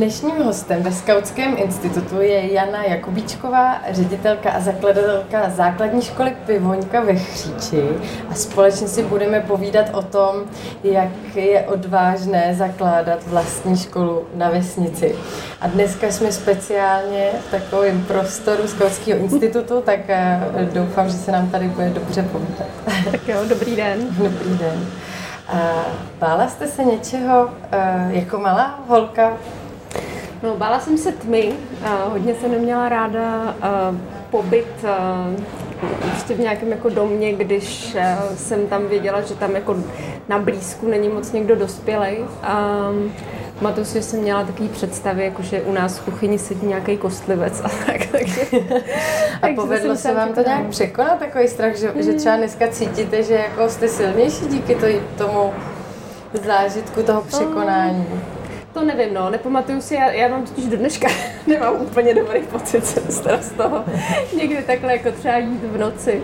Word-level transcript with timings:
Dnešním 0.00 0.42
hostem 0.42 0.82
ve 0.82 0.92
Skautském 0.92 1.54
institutu 1.58 2.20
je 2.20 2.52
Jana 2.52 2.84
Jakubíčková, 2.84 3.80
ředitelka 3.90 4.50
a 4.50 4.60
zakladatelka 4.60 5.50
základní 5.50 6.02
školy 6.02 6.36
Pivoňka 6.46 7.00
ve 7.00 7.14
Chříči 7.14 7.82
a 8.30 8.34
společně 8.34 8.88
si 8.88 9.02
budeme 9.02 9.40
povídat 9.40 9.86
o 9.92 10.02
tom, 10.02 10.36
jak 10.84 11.08
je 11.34 11.60
odvážné 11.62 12.54
zakládat 12.54 13.26
vlastní 13.26 13.76
školu 13.76 14.26
na 14.34 14.50
vesnici. 14.50 15.14
A 15.60 15.66
dneska 15.66 16.06
jsme 16.06 16.32
speciálně 16.32 17.30
v 17.48 17.50
takovém 17.50 18.04
prostoru 18.04 18.68
Skautského 18.68 19.18
institutu, 19.18 19.80
tak 19.80 20.00
eh, 20.08 20.40
doufám, 20.72 21.08
že 21.08 21.16
se 21.16 21.32
nám 21.32 21.50
tady 21.50 21.68
bude 21.68 21.90
dobře 21.90 22.22
povídat. 22.22 22.68
Tak 23.10 23.28
jo, 23.28 23.36
dobrý 23.48 23.76
den. 23.76 23.98
Dobrý 24.10 24.58
den. 24.58 24.86
A 25.48 25.84
bála 26.20 26.48
jste 26.48 26.68
se 26.68 26.84
něčeho 26.84 27.50
eh, 27.72 28.08
jako 28.10 28.38
malá 28.38 28.80
holka 28.88 29.32
No, 30.42 30.56
bála 30.56 30.80
jsem 30.80 30.98
se 30.98 31.12
tmy, 31.12 31.52
a 31.84 32.08
hodně 32.08 32.34
jsem 32.34 32.52
neměla 32.52 32.88
ráda 32.88 33.42
uh, 33.90 33.96
pobyt 34.30 34.66
uh, 34.82 35.44
prostě 36.00 36.34
v 36.34 36.40
nějakém 36.40 36.70
jako 36.70 36.88
domě, 36.88 37.32
když 37.32 37.94
uh, 37.94 38.36
jsem 38.36 38.66
tam 38.66 38.86
věděla, 38.86 39.20
že 39.20 39.34
tam 39.34 39.54
jako 39.54 39.76
na 40.28 40.38
blízku 40.38 40.88
není 40.88 41.08
moc 41.08 41.32
někdo 41.32 41.56
dospělej. 41.56 42.18
Um, 42.18 43.12
Pamatuju 43.60 43.86
si, 43.86 43.94
že 43.94 44.02
jsem 44.02 44.20
měla 44.20 44.44
takový 44.44 44.68
představy, 44.68 45.24
jako 45.24 45.42
že 45.42 45.62
u 45.62 45.72
nás 45.72 45.98
v 45.98 46.04
kuchyni 46.04 46.38
sedí 46.38 46.66
nějaký 46.66 46.96
kostlivec 46.96 47.60
a 47.64 47.68
tak. 47.86 48.06
Takže, 48.12 48.40
a 49.42 49.48
povedlo 49.54 49.96
se 49.96 50.14
vám 50.14 50.34
to 50.34 50.40
nějak 50.40 50.66
překonat, 50.66 51.18
takový 51.18 51.48
strach, 51.48 51.76
že, 51.76 51.92
mm. 51.94 52.02
že 52.02 52.12
třeba 52.12 52.36
dneska 52.36 52.68
cítíte, 52.68 53.22
že 53.22 53.34
jako 53.34 53.68
jste 53.68 53.88
silnější 53.88 54.46
díky 54.46 54.76
tomu 55.18 55.52
zážitku 56.44 57.02
toho 57.02 57.22
překonání? 57.22 58.06
Mm. 58.12 58.39
To 58.72 58.84
nevím, 58.84 59.14
no, 59.14 59.30
nepamatuju 59.30 59.80
si, 59.80 59.94
já, 59.94 60.10
já 60.10 60.28
mám 60.28 60.46
totiž 60.46 60.64
do 60.64 60.76
dneška, 60.76 61.08
nemám 61.46 61.74
úplně 61.74 62.14
dobrý 62.14 62.40
pocit 62.40 62.84
z 63.40 63.50
toho 63.56 63.84
někdy 64.36 64.62
takhle 64.62 64.92
jako 64.92 65.12
třeba 65.12 65.36
jít 65.36 65.64
v 65.64 65.78
noci, 65.78 66.22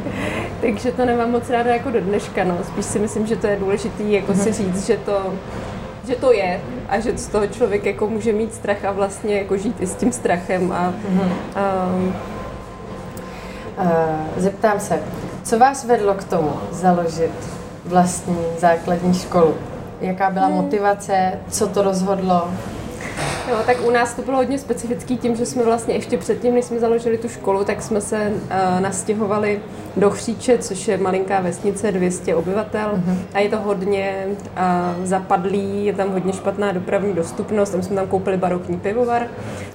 takže 0.60 0.92
to 0.92 1.04
nemám 1.04 1.30
moc 1.30 1.50
ráda 1.50 1.72
jako 1.74 1.90
do 1.90 2.00
dneška, 2.00 2.44
no, 2.44 2.58
spíš 2.64 2.84
si 2.84 2.98
myslím, 2.98 3.26
že 3.26 3.36
to 3.36 3.46
je 3.46 3.56
důležité 3.56 4.02
jako 4.02 4.34
si 4.34 4.50
mhm. 4.50 4.52
říct, 4.52 4.86
že 4.86 4.96
to, 4.96 5.34
že 6.06 6.14
to 6.14 6.32
je 6.32 6.60
a 6.88 7.00
že 7.00 7.18
z 7.18 7.28
toho 7.28 7.46
člověk 7.46 7.86
jako 7.86 8.06
může 8.06 8.32
mít 8.32 8.54
strach 8.54 8.84
a 8.84 8.92
vlastně 8.92 9.38
jako 9.38 9.56
žít 9.56 9.76
i 9.80 9.86
s 9.86 9.94
tím 9.94 10.12
strachem 10.12 10.72
a, 10.72 10.90
mm-hmm. 10.90 11.30
a 11.56 11.88
Uh, 13.78 13.92
zeptám 14.36 14.80
se, 14.80 15.02
co 15.42 15.58
vás 15.58 15.84
vedlo 15.84 16.14
k 16.14 16.24
tomu 16.24 16.52
založit 16.70 17.30
vlastní 17.84 18.38
základní 18.58 19.14
školu? 19.14 19.54
Jaká 20.00 20.30
byla 20.30 20.46
hmm. 20.46 20.56
motivace, 20.56 21.32
co 21.50 21.66
to 21.66 21.82
rozhodlo? 21.82 22.48
Jo, 23.48 23.56
tak 23.66 23.76
u 23.86 23.90
nás 23.90 24.14
to 24.14 24.22
bylo 24.22 24.36
hodně 24.36 24.58
specifický 24.58 25.16
tím, 25.16 25.36
že 25.36 25.46
jsme 25.46 25.64
vlastně 25.64 25.94
ještě 25.94 26.18
předtím, 26.18 26.54
než 26.54 26.64
jsme 26.64 26.78
založili 26.78 27.18
tu 27.18 27.28
školu, 27.28 27.64
tak 27.64 27.82
jsme 27.82 28.00
se 28.00 28.32
uh, 28.32 28.80
nastěhovali 28.80 29.60
do 29.96 30.10
Chříče, 30.10 30.58
což 30.58 30.88
je 30.88 30.98
malinká 30.98 31.40
vesnice, 31.40 31.92
200 31.92 32.34
obyvatel 32.34 32.90
uh-huh. 32.94 33.16
a 33.34 33.40
je 33.40 33.48
to 33.48 33.58
hodně 33.58 34.26
uh, 34.26 35.04
zapadlý, 35.04 35.86
je 35.86 35.92
tam 35.92 36.12
hodně 36.12 36.32
špatná 36.32 36.72
dopravní 36.72 37.14
dostupnost, 37.14 37.70
tam 37.70 37.82
jsme 37.82 37.96
tam 37.96 38.06
koupili 38.06 38.36
barokní 38.36 38.76
pivovar 38.76 39.26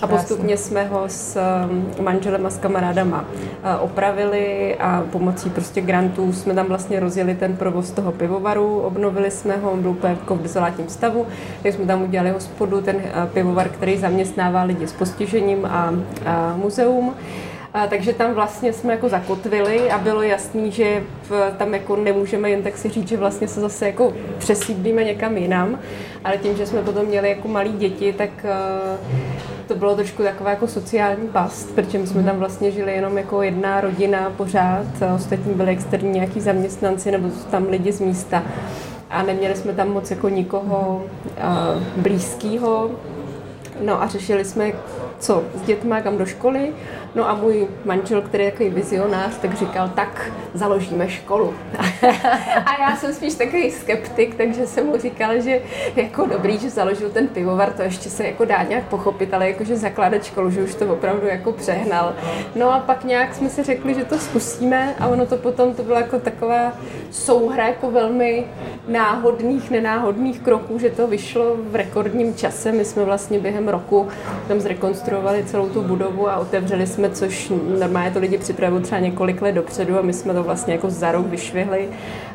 a 0.01 0.07
postupně 0.07 0.57
jsme 0.57 0.83
ho 0.83 1.03
s 1.07 1.39
um, 1.69 2.05
manželem 2.05 2.45
a 2.45 2.49
s 2.49 2.57
kamarádama 2.57 3.19
uh, 3.19 3.83
opravili 3.83 4.75
a 4.79 5.03
pomocí 5.11 5.49
prostě 5.49 5.81
grantů 5.81 6.33
jsme 6.33 6.53
tam 6.53 6.65
vlastně 6.65 6.99
rozjeli 6.99 7.35
ten 7.35 7.55
provoz 7.55 7.91
toho 7.91 8.11
pivovaru, 8.11 8.79
obnovili 8.79 9.31
jsme 9.31 9.57
ho, 9.57 9.71
on 9.71 9.81
byl 9.81 9.91
úplně 9.91 10.13
jako 10.13 10.35
v 10.35 10.41
dezolátním 10.41 10.89
stavu, 10.89 11.27
tak 11.63 11.73
jsme 11.73 11.85
tam 11.85 12.01
udělali 12.01 12.29
hospodu, 12.31 12.81
ten 12.81 12.95
uh, 12.95 13.01
pivovar, 13.33 13.60
který 13.69 13.97
zaměstnává 13.97 14.63
lidi 14.63 14.87
s 14.87 14.93
postižením 14.93 15.65
a, 15.65 15.93
a 16.25 16.55
muzeum. 16.55 17.13
A, 17.73 17.87
takže 17.87 18.13
tam 18.13 18.33
vlastně 18.33 18.73
jsme 18.73 18.93
jako 18.93 19.09
zakotvili 19.09 19.91
a 19.91 19.97
bylo 19.97 20.21
jasný, 20.21 20.71
že 20.71 21.03
v, 21.29 21.53
tam 21.57 21.73
jako 21.73 21.95
nemůžeme 21.95 22.49
jen 22.49 22.63
tak 22.63 22.77
si 22.77 22.89
říct, 22.89 23.07
že 23.07 23.17
vlastně 23.17 23.47
se 23.47 23.61
zase 23.61 23.85
jako 23.85 24.13
přesídlíme 24.37 25.03
někam 25.03 25.37
jinam, 25.37 25.79
ale 26.23 26.37
tím, 26.37 26.57
že 26.57 26.65
jsme 26.65 26.81
potom 26.81 27.05
měli 27.05 27.29
jako 27.29 27.47
malí 27.47 27.71
děti, 27.71 28.13
tak 28.13 28.29
uh, 28.43 29.07
to 29.67 29.75
bylo 29.75 29.95
trošku 29.95 30.23
taková 30.23 30.49
jako 30.49 30.67
sociální 30.67 31.27
past, 31.27 31.75
protože 31.75 31.97
my 31.97 32.07
jsme 32.07 32.23
tam 32.23 32.37
vlastně 32.37 32.71
žili 32.71 32.93
jenom 32.93 33.17
jako 33.17 33.41
jedna 33.41 33.81
rodina 33.81 34.31
pořád, 34.37 34.85
ostatní 35.15 35.53
byli 35.53 35.71
externí 35.71 36.09
nějaký 36.09 36.41
zaměstnanci 36.41 37.11
nebo 37.11 37.29
tam 37.51 37.67
lidi 37.69 37.91
z 37.91 37.99
místa 37.99 38.43
a 39.09 39.23
neměli 39.23 39.55
jsme 39.55 39.73
tam 39.73 39.89
moc 39.89 40.11
jako 40.11 40.29
nikoho 40.29 41.03
uh, 41.23 42.01
blízkého. 42.01 42.91
No 43.81 44.01
a 44.01 44.07
řešili 44.07 44.45
jsme, 44.45 44.71
co 45.19 45.43
s 45.55 45.61
dětma, 45.61 46.01
kam 46.01 46.17
do 46.17 46.25
školy. 46.25 46.73
No 47.15 47.29
a 47.29 47.33
můj 47.33 47.67
manžel, 47.85 48.21
který 48.21 48.43
je 48.43 48.51
takový 48.51 48.69
vizionář, 48.69 49.37
tak 49.41 49.53
říkal, 49.53 49.91
tak 49.95 50.31
založíme 50.53 51.09
školu. 51.09 51.53
a 52.65 52.81
já 52.81 52.95
jsem 52.95 53.13
spíš 53.13 53.33
takový 53.33 53.71
skeptik, 53.71 54.35
takže 54.35 54.67
jsem 54.67 54.85
mu 54.85 54.97
říkal, 54.97 55.41
že 55.41 55.61
jako 55.95 56.25
dobrý, 56.25 56.57
že 56.57 56.69
založil 56.69 57.09
ten 57.09 57.27
pivovar, 57.27 57.71
to 57.73 57.81
ještě 57.81 58.09
se 58.09 58.25
jako 58.25 58.45
dá 58.45 58.63
nějak 58.63 58.83
pochopit, 58.83 59.33
ale 59.33 59.49
jakože 59.49 59.77
zakládat 59.77 60.23
školu, 60.23 60.51
že 60.51 60.63
už 60.63 60.75
to 60.75 60.93
opravdu 60.93 61.27
jako 61.27 61.51
přehnal. 61.51 62.13
No 62.55 62.73
a 62.73 62.79
pak 62.79 63.03
nějak 63.03 63.35
jsme 63.35 63.49
si 63.49 63.63
řekli, 63.63 63.93
že 63.93 64.05
to 64.05 64.17
zkusíme 64.17 64.95
a 64.99 65.07
ono 65.07 65.25
to 65.25 65.37
potom, 65.37 65.73
to 65.73 65.83
byla 65.83 65.99
jako 65.99 66.19
taková 66.19 66.73
souhra 67.11 67.67
jako 67.67 67.91
velmi 67.91 68.45
náhodných, 68.87 69.71
nenáhodných 69.71 70.39
kroků, 70.39 70.79
že 70.79 70.89
to 70.89 71.07
vyšlo 71.07 71.57
v 71.71 71.75
rekordním 71.75 72.35
čase. 72.35 72.71
My 72.71 72.85
jsme 72.85 73.05
vlastně 73.05 73.39
během 73.39 73.67
roku 73.67 74.07
tam 74.47 74.59
zrekonstruovali 74.59 75.43
celou 75.43 75.69
tu 75.69 75.81
budovu 75.81 76.29
a 76.29 76.37
otevřeli 76.37 76.87
jsme, 76.87 77.00
což 77.09 77.51
normálně 77.79 78.11
to 78.11 78.19
lidi 78.19 78.37
připravují 78.37 78.83
třeba 78.83 79.01
několik 79.01 79.41
let 79.41 79.51
dopředu 79.51 79.99
a 79.99 80.01
my 80.01 80.13
jsme 80.13 80.33
to 80.33 80.43
vlastně 80.43 80.73
jako 80.73 80.89
za 80.89 81.11
rok 81.11 81.27
vyšvihli 81.27 81.89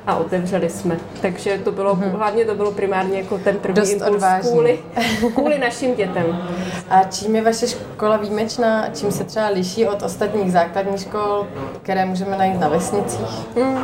a 0.06 0.16
otevřeli 0.16 0.70
jsme. 0.70 0.96
Takže 1.20 1.58
to 1.64 1.72
bylo, 1.72 1.94
hmm. 1.94 2.10
hlavně 2.10 2.44
to 2.44 2.54
bylo 2.54 2.72
primárně 2.72 3.18
jako 3.18 3.38
ten 3.38 3.56
první 3.56 3.74
Dost 3.74 3.92
impuls 3.92 4.24
kvůli, 4.40 4.78
kvůli 5.34 5.58
našim 5.58 5.94
dětem. 5.94 6.38
A 6.90 7.02
čím 7.02 7.36
je 7.36 7.42
vaše 7.42 7.66
škola 7.68 8.16
výjimečná, 8.16 8.88
čím 8.94 9.12
se 9.12 9.24
třeba 9.24 9.48
liší 9.48 9.86
od 9.86 10.02
ostatních 10.02 10.52
základních 10.52 11.00
škol, 11.00 11.46
které 11.82 12.04
můžeme 12.04 12.38
najít 12.38 12.60
na 12.60 12.68
vesnicích? 12.68 13.26
Hmm. 13.56 13.78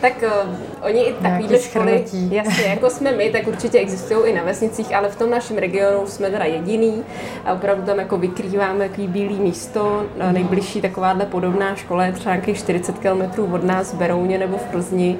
Tak 0.00 0.12
uh, 0.22 0.54
oni 0.82 1.00
i 1.00 1.12
takovýhle 1.12 1.58
školy, 1.58 2.04
jasně, 2.30 2.64
jako 2.64 2.90
jsme 2.90 3.12
my, 3.12 3.30
tak 3.30 3.46
určitě 3.46 3.78
existují 3.78 4.30
i 4.30 4.34
na 4.34 4.42
vesnicích, 4.42 4.94
ale 4.94 5.08
v 5.08 5.16
tom 5.16 5.30
našem 5.30 5.58
regionu 5.58 6.06
jsme 6.06 6.30
teda 6.30 6.44
jediný 6.44 7.04
a 7.44 7.52
opravdu 7.52 7.82
tam 7.82 7.98
jako 7.98 8.16
vykrýváme 8.16 8.88
takový 8.88 9.08
bílý 9.08 9.38
místo. 9.38 10.06
Nejbližší 10.32 10.80
takováhle 10.80 11.26
podobná 11.26 11.74
škola 11.74 12.04
je 12.04 12.12
třeba 12.12 12.34
nějakých 12.34 12.58
40 12.58 12.98
km 12.98 13.54
od 13.54 13.64
nás 13.64 13.92
v 13.92 13.96
Berouně 13.96 14.38
nebo 14.38 14.56
v 14.56 14.62
Plzni 14.64 15.18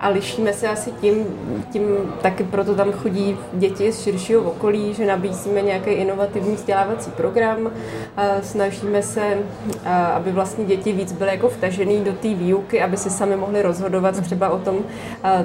a 0.00 0.08
lišíme 0.08 0.52
se 0.52 0.68
asi 0.68 0.90
tím, 0.90 1.24
tím 1.72 1.82
taky 2.22 2.44
proto 2.44 2.74
tam 2.74 2.92
chodí 2.92 3.38
děti 3.52 3.92
z 3.92 4.02
širšího 4.02 4.42
okolí, 4.42 4.94
že 4.94 5.06
nabízíme 5.06 5.62
nějaký 5.62 5.90
inovativní 5.90 6.54
vzdělávací 6.54 7.10
program, 7.10 7.70
snažíme 8.42 9.02
se, 9.02 9.38
aby 10.14 10.32
vlastně 10.32 10.64
děti 10.64 10.92
víc 10.92 11.12
byly 11.12 11.30
jako 11.30 11.48
vtažený 11.48 12.04
do 12.04 12.12
té 12.12 12.34
výuky, 12.34 12.82
aby 12.82 12.96
si 12.96 13.10
sami 13.10 13.36
mohli 13.36 13.62
rozhodovat 13.62 14.20
třeba 14.20 14.50
o 14.50 14.58
tom, 14.58 14.78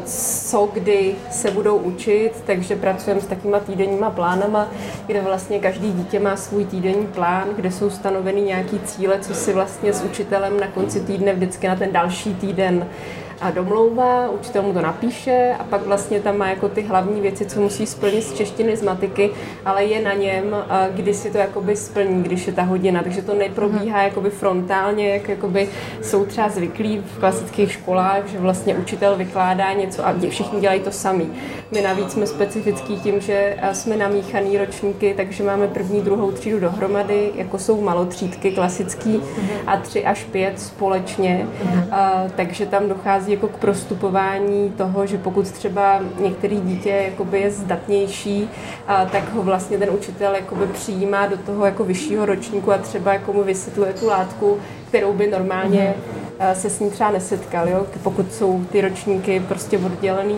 co 0.06 0.69
kdy 0.73 1.16
se 1.31 1.52
budou 1.52 1.78
učit, 1.78 2.31
takže 2.46 2.75
pracujeme 2.75 3.22
s 3.22 3.28
takýma 3.28 3.59
týdenníma 3.59 4.09
plánama, 4.09 4.68
kde 5.06 5.22
vlastně 5.22 5.59
každý 5.59 5.91
dítě 5.91 6.20
má 6.20 6.35
svůj 6.35 6.66
týdenní 6.66 7.08
plán, 7.08 7.47
kde 7.55 7.72
jsou 7.72 7.90
stanoveny 7.90 8.41
nějaký 8.41 8.79
cíle, 8.79 9.20
co 9.20 9.35
si 9.35 9.53
vlastně 9.53 9.94
s 9.94 10.03
učitelem 10.03 10.59
na 10.59 10.67
konci 10.67 10.99
týdne 10.99 11.34
vždycky 11.34 11.67
na 11.67 11.76
ten 11.76 11.91
další 11.91 12.35
týden 12.35 12.87
a 13.41 13.52
domlouvá, 13.52 14.29
učitel 14.29 14.61
mu 14.61 14.73
to 14.73 14.82
napíše 14.82 15.55
a 15.59 15.64
pak 15.64 15.82
vlastně 15.85 16.20
tam 16.20 16.38
má 16.38 16.49
jako 16.49 16.70
ty 16.70 16.82
hlavní 16.82 17.22
věci, 17.22 17.46
co 17.46 17.61
musí 17.61 17.85
splnit 17.85 18.22
z 18.22 18.34
češtiny, 18.34 18.78
z 18.78 18.82
matiky, 18.82 19.32
ale 19.66 19.84
je 19.84 20.02
na 20.02 20.14
něm, 20.14 20.55
kdy 20.93 21.14
si 21.14 21.32
to 21.32 21.38
jakoby 21.38 21.76
splní, 21.76 22.23
když 22.23 22.47
je 22.47 22.53
ta 22.53 22.64
hodina, 22.64 23.03
takže 23.03 23.22
to 23.22 23.34
neprobíhá 23.34 23.97
mm. 23.97 24.03
jakoby 24.03 24.29
frontálně, 24.29 25.09
jak 25.09 25.29
jakoby 25.29 25.70
jsou 26.02 26.26
třeba 26.26 26.49
zvyklí 26.49 27.03
v 27.16 27.20
klasických 27.20 27.72
školách, 27.72 28.28
že 28.28 28.40
vlastně 28.40 28.76
učitel 28.76 29.17
vykládá 29.17 29.73
něco 29.73 30.08
a 30.08 30.16
všichni 30.29 30.59
dělají 30.59 30.79
to 30.79 30.91
sami. 30.91 31.26
My 31.72 31.82
navíc 31.82 32.11
jsme 32.11 32.28
specifický 32.28 32.99
tím, 32.99 33.22
že 33.22 33.58
jsme 33.72 33.97
namíchaný 33.97 34.58
ročníky, 34.58 35.14
takže 35.17 35.44
máme 35.44 35.67
první, 35.67 36.02
druhou 36.02 36.32
třídu 36.32 36.59
dohromady, 36.59 37.32
jako 37.35 37.59
jsou 37.59 37.82
malotřídky 37.82 38.52
klasický 38.52 39.09
mm. 39.09 39.49
a 39.67 39.78
tři 39.78 40.05
až 40.05 40.23
pět 40.23 40.59
společně, 40.59 41.47
a, 41.91 42.23
takže 42.35 42.66
tam 42.66 42.90
dochází 42.90 43.31
jako 43.32 43.48
k 43.48 43.58
prostupování 43.58 44.70
toho, 44.78 45.06
že 45.06 45.18
pokud 45.18 45.52
třeba 45.52 46.00
některý 46.20 46.62
dítě 46.62 46.90
jakoby 46.90 47.40
je 47.40 47.52
zdatnější, 47.52 48.50
a, 48.88 49.06
tak 49.06 49.34
ho 49.34 49.44
vlastně 49.44 49.78
ten 49.78 49.90
učitel 49.90 50.36
jakoby 50.36 50.68
přijímá 50.68 51.28
do 51.28 51.38
toho 51.38 51.66
jako 51.66 51.84
vyššího 51.84 52.26
ročníku 52.26 52.72
a 52.72 52.78
třeba 52.78 53.14
jako 53.14 53.34
mu 53.34 53.44
vysvětluje 53.44 53.94
tu 53.94 54.08
látku, 54.08 54.58
kterou 54.88 55.14
by 55.14 55.28
normálně 55.28 55.94
mm-hmm. 56.40 56.52
se 56.54 56.70
s 56.70 56.80
ní 56.80 56.92
třeba 56.92 57.12
nesetkal, 57.12 57.70
jo? 57.70 57.86
pokud 58.04 58.34
jsou 58.34 58.64
ty 58.72 58.82
ročníky 58.82 59.40
prostě 59.40 59.78
oddělený. 59.78 60.38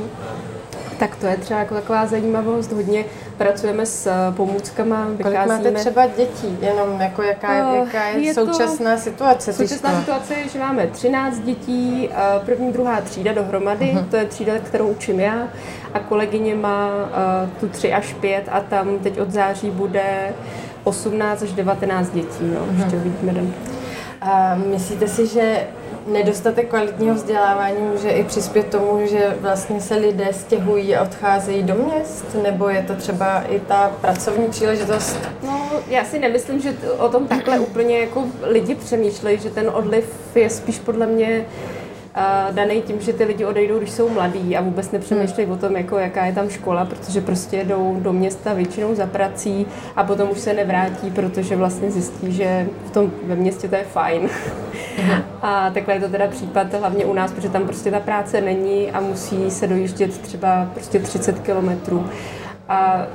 Tak 1.00 1.16
to 1.16 1.26
je 1.26 1.38
třeba 1.38 1.60
jako 1.60 1.76
taková 1.76 2.06
zajímavost. 2.06 2.72
Hodně 2.72 3.06
pracujeme 3.44 3.86
s 3.86 4.08
eh, 4.08 4.34
pomůckama, 4.36 5.08
vycházíme. 5.10 5.46
Kolik 5.46 5.48
máte 5.48 5.72
třeba 5.72 6.08
dětí? 6.08 6.58
Jenom 6.62 7.02
jako 7.02 7.22
jaká, 7.22 7.54
je, 7.54 7.80
jaká 7.80 8.06
je, 8.06 8.20
je 8.22 8.34
současná 8.34 8.96
to, 8.96 9.02
situace? 9.02 9.54
Současná 9.54 10.00
situace 10.00 10.34
je, 10.34 10.50
že 10.50 10.60
máme 10.60 10.88
13 10.88 11.40
dětí, 11.40 12.10
eh, 12.12 12.16
první, 12.46 12.72
druhá 12.72 13.02
třída 13.02 13.34
dohromady, 13.34 13.86
uh-huh. 13.86 14.10
to 14.10 14.16
je 14.16 14.26
třída, 14.26 14.54
kterou 14.60 14.88
učím 14.88 15.20
já 15.20 15.48
a 15.94 16.00
kolegyně 16.00 16.56
má 16.56 16.90
tu 17.60 17.68
3 17.68 17.94
až 17.94 18.14
5 18.14 18.50
a 18.52 18.60
tam 18.60 19.00
teď 19.00 19.20
od 19.20 19.32
září 19.32 19.70
bude 19.72 20.34
18 20.84 21.44
až 21.44 21.52
19 21.54 22.10
dětí, 22.10 22.28
no, 22.42 22.66
uh-huh. 22.66 22.84
ještě 22.84 22.96
uvidíme. 22.96 23.54
A 24.22 24.56
myslíte 24.56 25.08
si, 25.08 25.28
že 25.28 25.68
nedostatek 26.08 26.70
kvalitního 26.70 27.16
vzdělávání 27.16 27.78
může 27.78 28.10
i 28.10 28.24
přispět 28.24 28.68
tomu, 28.68 29.08
že 29.08 29.38
vlastně 29.40 29.82
se 29.82 29.96
lidé 29.96 30.28
stěhují 30.32 30.96
a 30.96 31.02
odcházejí 31.02 31.64
do 31.64 31.76
měst? 31.76 32.26
Nebo 32.44 32.70
je 32.70 32.82
to 32.82 32.96
třeba 32.96 33.42
i 33.42 33.60
ta 33.60 33.92
pracovní 34.02 34.48
příležitost? 34.48 35.20
No, 35.44 35.70
já 35.88 36.06
si 36.06 36.20
nemyslím, 36.20 36.60
že 36.60 36.74
o 36.98 37.10
tom 37.10 37.28
takhle 37.28 37.60
úplně 37.60 38.00
jako 38.00 38.24
lidi 38.42 38.76
přemýšlejí, 38.76 39.40
že 39.40 39.50
ten 39.50 39.70
odliv 39.74 40.36
je 40.36 40.50
spíš 40.50 40.80
podle 40.80 41.06
mě 41.06 41.46
daný 42.52 42.82
tím, 42.82 43.02
že 43.02 43.14
ty 43.14 43.24
lidi 43.24 43.46
odejdou, 43.46 43.78
když 43.78 43.92
jsou 43.92 44.10
mladí 44.10 44.58
a 44.58 44.62
vůbec 44.62 44.92
nepřemýšlejí 44.92 45.50
o 45.50 45.56
tom, 45.56 45.76
jako, 45.76 45.98
jaká 45.98 46.26
je 46.26 46.34
tam 46.34 46.50
škola, 46.50 46.86
protože 46.86 47.22
prostě 47.22 47.64
jdou 47.64 47.98
do 48.00 48.14
města 48.14 48.54
většinou 48.54 48.96
za 48.96 49.06
prací 49.06 49.68
a 49.96 50.04
potom 50.04 50.32
už 50.32 50.40
se 50.40 50.54
nevrátí, 50.54 51.12
protože 51.12 51.56
vlastně 51.56 51.92
zjistí, 51.92 52.32
že 52.32 52.68
v 52.86 52.92
tom 52.92 53.12
ve 53.24 53.36
městě 53.36 53.68
to 53.68 53.76
je 53.76 53.84
fajn. 53.84 54.30
A 55.46 55.70
takhle 55.70 55.94
je 55.94 56.00
to 56.00 56.10
teda 56.10 56.28
případ 56.28 56.74
hlavně 56.74 57.06
u 57.06 57.14
nás, 57.14 57.32
protože 57.32 57.50
tam 57.50 57.64
prostě 57.66 57.92
ta 57.92 58.00
práce 58.00 58.42
není 58.42 58.92
a 58.92 59.00
musí 59.00 59.52
se 59.52 59.68
dojíždět 59.68 60.18
třeba 60.18 60.70
prostě 60.74 61.00
30 61.00 61.40
kilometrů. 61.40 62.10
A 62.70 63.08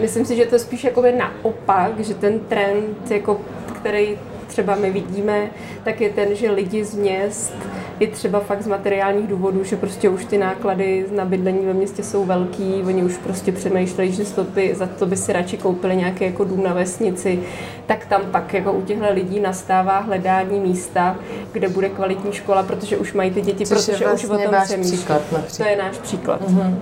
myslím 0.00 0.24
si, 0.26 0.36
že 0.36 0.46
to 0.46 0.54
je 0.54 0.58
spíš 0.58 0.84
jakoby 0.84 1.12
naopak, 1.12 2.00
že 2.00 2.14
ten 2.14 2.38
trend, 2.38 3.10
jako, 3.10 3.40
který 3.76 4.18
třeba 4.46 4.74
my 4.74 4.90
vidíme, 4.90 5.50
tak 5.84 6.00
je 6.00 6.10
ten, 6.10 6.34
že 6.34 6.50
lidi 6.50 6.84
z 6.84 6.94
měst 6.94 7.54
i 8.00 8.06
třeba 8.06 8.40
fakt 8.40 8.62
z 8.62 8.66
materiálních 8.66 9.26
důvodů, 9.26 9.64
že 9.64 9.76
prostě 9.76 10.08
už 10.08 10.24
ty 10.24 10.38
náklady 10.38 11.06
na 11.12 11.24
bydlení 11.24 11.66
ve 11.66 11.72
městě 11.72 12.02
jsou 12.02 12.24
velký, 12.24 12.82
oni 12.86 13.02
už 13.02 13.16
prostě 13.16 13.52
přemýšlejí, 13.52 14.12
že 14.12 14.24
to 14.24 14.44
by, 14.44 14.74
za 14.74 14.86
to 14.86 15.06
by 15.06 15.16
si 15.16 15.32
radši 15.32 15.56
koupili 15.56 15.96
nějaký 15.96 16.24
jako 16.24 16.44
dům 16.44 16.62
na 16.62 16.74
vesnici, 16.74 17.40
tak 17.86 18.06
tam 18.06 18.22
pak 18.30 18.54
jako 18.54 18.72
u 18.72 18.82
těchto 18.82 19.12
lidí 19.12 19.40
nastává 19.40 19.98
hledání 19.98 20.60
místa, 20.60 21.16
kde 21.52 21.68
bude 21.68 21.88
kvalitní 21.88 22.32
škola, 22.32 22.62
protože 22.62 22.96
už 22.96 23.12
mají 23.12 23.30
ty 23.30 23.40
děti, 23.40 23.66
Což 23.66 23.78
protože 23.78 24.04
vlastně 24.04 24.28
už 24.28 24.34
o 24.34 24.50
tom 24.50 24.60
přemýšlí. 24.64 24.96
Příklad, 24.96 25.22
to 25.56 25.64
je 25.64 25.76
náš 25.76 25.98
příklad. 25.98 26.42
Uh-huh. 26.42 26.74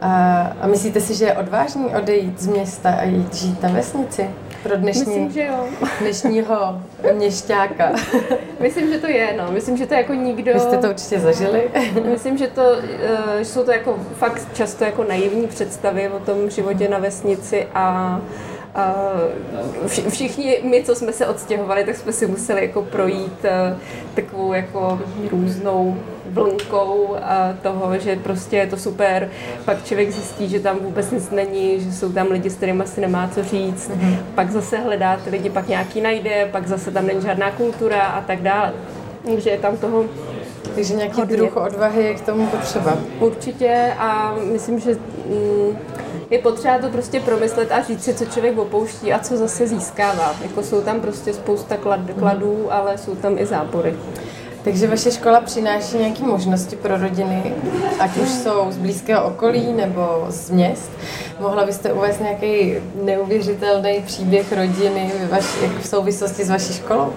A, 0.00 0.42
a 0.60 0.66
myslíte 0.66 1.00
si, 1.00 1.14
že 1.14 1.24
je 1.24 1.32
odvážný 1.32 1.86
odejít 1.86 2.40
z 2.40 2.46
města 2.46 2.90
a 2.90 3.04
jít 3.04 3.34
žít 3.34 3.62
na 3.62 3.68
vesnici? 3.68 4.30
Pro 4.62 4.76
dnešní, 4.76 5.06
Myslím, 5.06 5.30
že 5.30 5.44
jo. 5.44 5.64
dnešního 6.00 6.82
měšťáka. 7.12 7.92
Myslím, 8.60 8.92
že 8.92 8.98
to 8.98 9.06
je, 9.06 9.34
no. 9.38 9.52
Myslím, 9.52 9.76
že 9.76 9.86
to 9.86 9.94
jako 9.94 10.14
nikdo... 10.14 10.52
Vy 10.54 10.60
jste 10.60 10.78
to 10.78 10.88
určitě 10.88 11.20
zažili. 11.20 11.70
Myslím, 12.10 12.38
že 12.38 12.48
to 12.48 12.62
uh, 12.62 13.42
jsou 13.42 13.64
to 13.64 13.72
jako 13.72 13.98
fakt 14.16 14.54
často 14.54 14.84
jako 14.84 15.04
naivní 15.04 15.46
představy 15.46 16.08
o 16.08 16.18
tom 16.18 16.50
životě 16.50 16.88
na 16.88 16.98
vesnici 16.98 17.66
a 17.74 18.20
uh, 19.82 20.08
všichni 20.08 20.60
my, 20.62 20.84
co 20.84 20.94
jsme 20.94 21.12
se 21.12 21.26
odstěhovali, 21.26 21.84
tak 21.84 21.96
jsme 21.96 22.12
si 22.12 22.26
museli 22.26 22.62
jako 22.62 22.82
projít 22.82 23.44
uh, 23.44 23.78
takovou 24.14 24.52
jako 24.52 25.00
různou 25.30 25.96
vlnkou 26.38 27.16
a 27.22 27.54
toho, 27.62 27.98
že 27.98 28.16
prostě 28.16 28.56
je 28.56 28.66
to 28.66 28.76
super. 28.76 29.30
Pak 29.64 29.84
člověk 29.84 30.10
zjistí, 30.10 30.48
že 30.48 30.60
tam 30.60 30.78
vůbec 30.78 31.10
nic 31.10 31.30
není, 31.30 31.80
že 31.80 31.92
jsou 31.92 32.12
tam 32.12 32.26
lidi, 32.26 32.50
s 32.50 32.54
kterými 32.54 32.86
si 32.86 33.00
nemá 33.00 33.28
co 33.34 33.44
říct. 33.44 33.90
Mm-hmm. 33.90 34.16
Pak 34.34 34.50
zase 34.50 34.78
hledá 34.78 35.16
ty 35.16 35.30
lidi, 35.30 35.50
pak 35.50 35.68
nějaký 35.68 36.00
najde, 36.00 36.48
pak 36.52 36.66
zase 36.66 36.90
tam 36.90 37.06
není 37.06 37.22
žádná 37.22 37.50
kultura 37.50 38.02
a 38.02 38.20
tak 38.20 38.42
dále. 38.42 38.72
Takže 39.24 39.50
je 39.50 39.58
tam 39.58 39.76
toho 39.76 40.04
takže 40.74 40.94
nějaký 40.94 41.20
hodně. 41.20 41.36
druh 41.36 41.56
odvahy 41.56 42.04
je 42.04 42.14
k 42.14 42.20
tomu 42.20 42.46
potřeba. 42.46 42.96
Určitě 43.20 43.94
a 43.98 44.34
myslím, 44.52 44.80
že 44.80 44.94
mm, 44.94 45.78
je 46.30 46.38
potřeba 46.38 46.78
to 46.78 46.88
prostě 46.88 47.20
promyslet 47.20 47.72
a 47.72 47.82
říct 47.82 48.04
si, 48.04 48.14
co 48.14 48.24
člověk 48.24 48.58
opouští 48.58 49.12
a 49.12 49.18
co 49.18 49.36
zase 49.36 49.66
získává. 49.66 50.34
Jako 50.42 50.62
jsou 50.62 50.80
tam 50.80 51.00
prostě 51.00 51.32
spousta 51.32 51.76
klad, 51.76 52.00
kladů, 52.18 52.72
ale 52.72 52.98
jsou 52.98 53.14
tam 53.14 53.38
i 53.38 53.46
zápory. 53.46 53.94
Takže 54.64 54.86
vaše 54.86 55.10
škola 55.10 55.40
přináší 55.40 55.96
nějaké 55.96 56.22
možnosti 56.22 56.76
pro 56.76 56.96
rodiny, 56.96 57.54
ať 57.98 58.16
už 58.16 58.28
jsou 58.28 58.66
z 58.70 58.76
blízkého 58.76 59.24
okolí 59.24 59.72
nebo 59.72 60.26
z 60.28 60.50
měst. 60.50 60.90
Mohla 61.40 61.66
byste 61.66 61.92
uvést 61.92 62.20
nějaký 62.20 62.74
neuvěřitelný 63.04 64.02
příběh 64.06 64.52
rodiny 64.52 65.12
v 65.80 65.86
souvislosti 65.86 66.44
s 66.44 66.50
vaší 66.50 66.72
školou? 66.72 67.12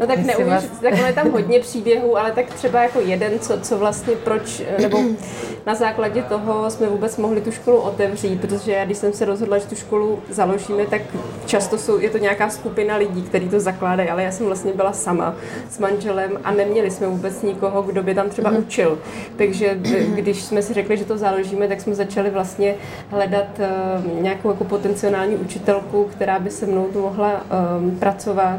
No 0.00 0.06
tak 0.06 0.18
neuvěřit, 0.18 0.80
tak 0.80 0.98
je 0.98 1.12
tam 1.12 1.30
hodně 1.30 1.60
příběhů, 1.60 2.18
ale 2.18 2.32
tak 2.32 2.46
třeba 2.46 2.82
jako 2.82 3.00
jeden, 3.00 3.38
co, 3.38 3.60
co 3.60 3.78
vlastně 3.78 4.14
proč, 4.16 4.62
nebo 4.82 4.98
na 5.66 5.74
základě 5.74 6.22
toho 6.22 6.70
jsme 6.70 6.86
vůbec 6.86 7.16
mohli 7.16 7.40
tu 7.40 7.50
školu 7.50 7.76
otevřít, 7.76 8.40
protože 8.40 8.72
já, 8.72 8.84
když 8.84 8.98
jsem 8.98 9.12
se 9.12 9.24
rozhodla, 9.24 9.58
že 9.58 9.66
tu 9.66 9.74
školu 9.74 10.22
založíme, 10.30 10.86
tak 10.86 11.02
často 11.46 11.78
jsou, 11.78 11.98
je 11.98 12.10
to 12.10 12.18
nějaká 12.18 12.50
skupina 12.50 12.96
lidí, 12.96 13.22
kteří 13.22 13.48
to 13.48 13.60
zakládají, 13.60 14.08
ale 14.08 14.22
já 14.22 14.32
jsem 14.32 14.46
vlastně 14.46 14.72
byla 14.72 14.92
sama 14.92 15.34
s 15.70 15.78
manželem 15.78 16.38
a 16.44 16.52
neměli 16.52 16.90
jsme 16.90 17.06
vůbec 17.06 17.42
nikoho, 17.42 17.82
kdo 17.82 18.02
by 18.02 18.14
tam 18.14 18.28
třeba 18.28 18.52
mm-hmm. 18.52 18.58
učil. 18.58 18.98
Takže 19.36 19.78
když 20.14 20.42
jsme 20.42 20.62
si 20.62 20.74
řekli, 20.74 20.96
že 20.96 21.04
to 21.04 21.18
založíme, 21.18 21.68
tak 21.68 21.80
jsme 21.80 21.94
začali 21.94 22.30
vlastně 22.30 22.74
hledat 23.10 23.46
uh, 23.58 24.22
nějakou 24.22 24.48
jako 24.48 24.64
potenciální 24.64 25.36
učitelku, 25.36 26.04
která 26.04 26.38
by 26.38 26.50
se 26.50 26.66
mnou 26.66 26.84
tu 26.84 27.02
mohla 27.02 27.32
um, 27.78 27.98
pracovat 27.98 28.58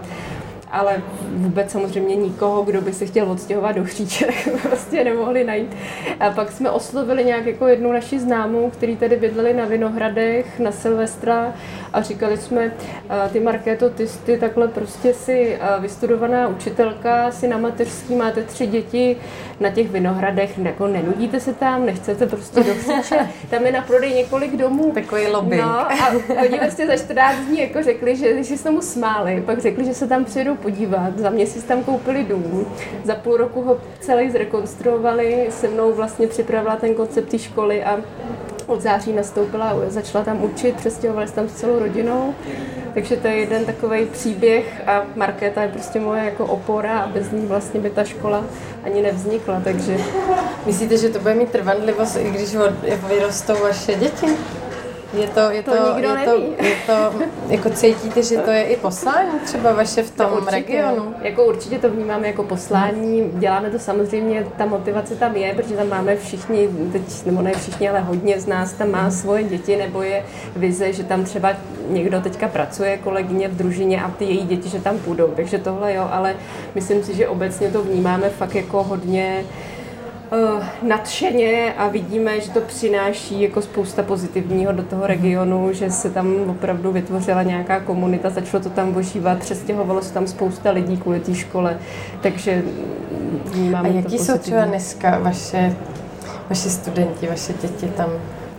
ale 0.75 1.01
vůbec 1.31 1.71
samozřejmě 1.71 2.15
nikoho, 2.15 2.63
kdo 2.63 2.81
by 2.81 2.93
se 2.93 3.05
chtěl 3.05 3.31
odstěhovat 3.31 3.75
do 3.75 3.83
Chříče, 3.83 4.27
prostě 4.61 5.03
nemohli 5.03 5.43
najít. 5.43 5.75
A 6.19 6.29
pak 6.29 6.51
jsme 6.51 6.69
oslovili 6.69 7.25
nějak 7.25 7.45
jako 7.45 7.67
jednu 7.67 7.91
naši 7.91 8.19
známou, 8.19 8.69
který 8.69 8.97
tady 8.97 9.15
bydleli 9.15 9.53
na 9.53 9.65
Vinohradech, 9.65 10.59
na 10.59 10.71
Silvestra 10.71 11.53
a 11.95 12.01
říkali 12.01 12.37
jsme, 12.37 12.71
ty 13.33 13.39
Markéto, 13.39 13.89
ty 13.89 14.07
jsi 14.07 14.37
takhle 14.37 14.67
prostě 14.67 15.13
si 15.13 15.57
vystudovaná 15.79 16.47
učitelka, 16.47 17.31
si 17.31 17.47
na 17.47 17.57
mateřský, 17.57 18.15
máte 18.15 18.43
tři 18.43 18.67
děti 18.67 19.17
na 19.59 19.69
těch 19.69 19.89
Vinohradech, 19.89 20.57
jako 20.57 20.87
nenudíte 20.87 21.39
se 21.39 21.53
tam, 21.53 21.85
nechcete 21.85 22.25
prostě 22.25 22.63
do 22.63 22.73
Chříče, 22.73 23.29
tam 23.49 23.65
je 23.65 23.71
na 23.71 23.81
prodej 23.81 24.13
několik 24.13 24.55
domů. 24.55 24.91
Takový 24.91 25.27
lobby. 25.27 25.57
No, 25.57 25.79
a 25.79 26.11
oni 26.43 26.59
vlastně 26.59 26.87
za 26.87 26.95
14 26.95 27.37
dní 27.37 27.59
jako 27.59 27.83
řekli, 27.83 28.15
že, 28.15 28.43
že 28.43 28.57
se 28.57 28.63
tomu 28.63 28.81
smáli, 28.81 29.43
pak 29.45 29.59
řekli, 29.59 29.85
že 29.85 29.93
se 29.93 30.07
tam 30.07 30.25
přijedou 30.25 30.55
podívat. 30.55 31.17
Za 31.17 31.29
měsíc 31.29 31.63
tam 31.63 31.83
koupili 31.83 32.23
dům, 32.23 32.67
za 33.03 33.15
půl 33.15 33.37
roku 33.37 33.61
ho 33.61 33.77
celý 33.99 34.31
zrekonstruovali, 34.31 35.47
se 35.49 35.67
mnou 35.67 35.93
vlastně 35.93 36.27
připravila 36.27 36.75
ten 36.75 36.93
koncept 36.93 37.29
té 37.29 37.39
školy 37.39 37.83
a 37.83 37.99
od 38.67 38.81
září 38.81 39.13
nastoupila, 39.13 39.73
začala 39.87 40.23
tam 40.23 40.43
učit, 40.43 40.75
přestěhovali 40.75 41.27
se 41.27 41.33
tam 41.33 41.49
s 41.49 41.53
celou 41.53 41.79
rodinou. 41.79 42.35
Takže 42.93 43.15
to 43.15 43.27
je 43.27 43.35
jeden 43.35 43.65
takový 43.65 44.05
příběh 44.05 44.81
a 44.87 45.03
Markéta 45.15 45.61
je 45.61 45.69
prostě 45.69 45.99
moje 45.99 46.25
jako 46.25 46.45
opora 46.45 46.99
a 46.99 47.07
bez 47.07 47.31
ní 47.31 47.45
vlastně 47.45 47.79
by 47.79 47.89
ta 47.89 48.03
škola 48.03 48.43
ani 48.83 49.01
nevznikla, 49.01 49.61
takže... 49.63 49.97
Myslíte, 50.65 50.97
že 50.97 51.09
to 51.09 51.19
bude 51.19 51.33
mít 51.33 51.51
trvanlivost, 51.51 52.17
i 52.17 52.29
když 52.31 52.55
vyrostou 53.07 53.53
vaše 53.63 53.95
děti? 53.95 54.27
Je 55.15 55.27
to, 55.27 55.39
je 55.39 55.63
to, 55.63 55.71
to, 55.71 55.97
je 55.97 56.25
to, 56.25 56.63
je 56.63 56.75
to, 56.85 57.13
jako 57.49 57.69
cítíte, 57.69 58.23
že 58.23 58.37
to 58.37 58.51
je 58.51 58.63
i 58.63 58.77
poslání 58.77 59.39
třeba 59.45 59.73
vaše 59.73 60.03
v 60.03 60.11
tom 60.11 60.31
určitě, 60.33 60.51
regionu? 60.51 61.13
Jako 61.21 61.45
určitě 61.45 61.79
to 61.79 61.89
vnímáme 61.89 62.27
jako 62.27 62.43
poslání, 62.43 63.31
děláme 63.33 63.69
to 63.69 63.79
samozřejmě, 63.79 64.47
ta 64.57 64.65
motivace 64.65 65.15
tam 65.15 65.35
je, 65.35 65.53
protože 65.53 65.75
tam 65.75 65.89
máme 65.89 66.15
všichni, 66.15 66.69
teď, 66.91 67.25
nebo 67.25 67.41
ne 67.41 67.53
všichni, 67.53 67.89
ale 67.89 67.99
hodně 67.99 68.39
z 68.39 68.47
nás 68.47 68.73
tam 68.73 68.91
má 68.91 69.11
svoje 69.11 69.43
děti, 69.43 69.75
nebo 69.75 70.01
je 70.01 70.25
vize, 70.55 70.93
že 70.93 71.03
tam 71.03 71.23
třeba 71.23 71.53
někdo 71.89 72.21
teďka 72.21 72.47
pracuje, 72.47 72.97
kolegyně 72.97 73.47
v 73.47 73.55
družině 73.55 74.01
a 74.01 74.11
ty 74.11 74.25
její 74.25 74.45
děti, 74.45 74.69
že 74.69 74.79
tam 74.79 74.97
půjdou. 74.97 75.27
Takže 75.35 75.57
tohle 75.57 75.93
jo, 75.93 76.07
ale 76.11 76.35
myslím 76.75 77.03
si, 77.03 77.15
že 77.15 77.27
obecně 77.27 77.69
to 77.69 77.81
vnímáme 77.81 78.29
fakt 78.29 78.55
jako 78.55 78.83
hodně 78.83 79.43
nadšeně 80.81 81.73
a 81.77 81.87
vidíme, 81.87 82.41
že 82.41 82.51
to 82.51 82.61
přináší 82.61 83.41
jako 83.41 83.61
spousta 83.61 84.03
pozitivního 84.03 84.71
do 84.71 84.83
toho 84.83 85.07
regionu, 85.07 85.73
že 85.73 85.91
se 85.91 86.09
tam 86.09 86.35
opravdu 86.49 86.91
vytvořila 86.91 87.43
nějaká 87.43 87.79
komunita, 87.79 88.29
začalo 88.29 88.63
to 88.63 88.69
tam 88.69 88.97
ožívat, 88.97 89.39
přestěhovalo 89.39 90.01
se 90.01 90.13
tam 90.13 90.27
spousta 90.27 90.71
lidí 90.71 90.97
kvůli 90.97 91.19
té 91.19 91.35
škole, 91.35 91.79
takže 92.21 92.63
vnímáme 93.45 93.89
A 93.89 93.91
jaký 93.91 94.17
to 94.17 94.23
jsou 94.23 94.37
třeba 94.37 94.65
dneska 94.65 95.19
vaše, 95.19 95.75
vaše 96.49 96.69
studenti, 96.69 97.27
vaše 97.27 97.53
děti 97.61 97.87
tam? 97.87 98.09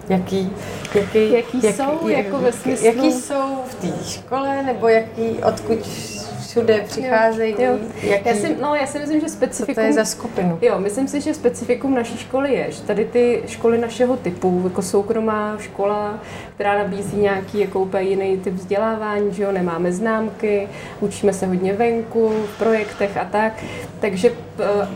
Jaký, 0.08 0.50
jaký, 0.94 1.32
jaký, 1.32 1.62
jaký 1.62 1.72
jsou, 1.72 2.08
jak, 2.08 2.24
jako 2.24 2.38
ve 2.38 2.52
smyslu... 2.52 2.86
Jaký 2.86 3.12
jsou 3.12 3.56
v 3.68 3.74
té 3.74 4.04
škole, 4.04 4.62
nebo 4.62 4.88
jaký, 4.88 5.38
odkud 5.44 5.78
všude 6.56 6.80
přicházejí? 6.80 7.54
Jo, 7.58 7.72
jo. 7.72 7.78
Jaký, 8.02 8.28
já, 8.28 8.34
si, 8.34 8.56
no, 8.60 8.74
já 8.74 8.86
si 8.86 8.98
myslím, 8.98 9.20
že 9.20 9.28
specifikum... 9.28 9.74
Co 9.74 9.80
to 9.80 9.86
je 9.86 9.92
za 9.92 10.04
skupinu? 10.04 10.58
Jo, 10.62 10.78
myslím 10.78 11.08
si, 11.08 11.20
že 11.20 11.34
specifikum 11.34 11.94
naší 11.94 12.18
školy 12.18 12.52
je, 12.52 12.66
že 12.70 12.82
tady 12.82 13.04
ty 13.04 13.42
školy 13.46 13.78
našeho 13.78 14.16
typu, 14.16 14.60
jako 14.64 14.82
soukromá 14.82 15.56
škola, 15.60 16.18
která 16.54 16.78
nabízí 16.78 17.16
nějaký 17.16 17.60
jako 17.60 17.80
úplně 17.80 18.08
jiný 18.08 18.36
typ 18.36 18.54
vzdělávání, 18.54 19.34
že 19.34 19.42
jo, 19.42 19.52
nemáme 19.52 19.92
známky, 19.92 20.68
učíme 21.00 21.32
se 21.32 21.46
hodně 21.46 21.72
venku, 21.72 22.32
v 22.54 22.58
projektech 22.58 23.16
a 23.16 23.24
tak, 23.24 23.52
takže 24.00 24.30
uh, 24.30 24.36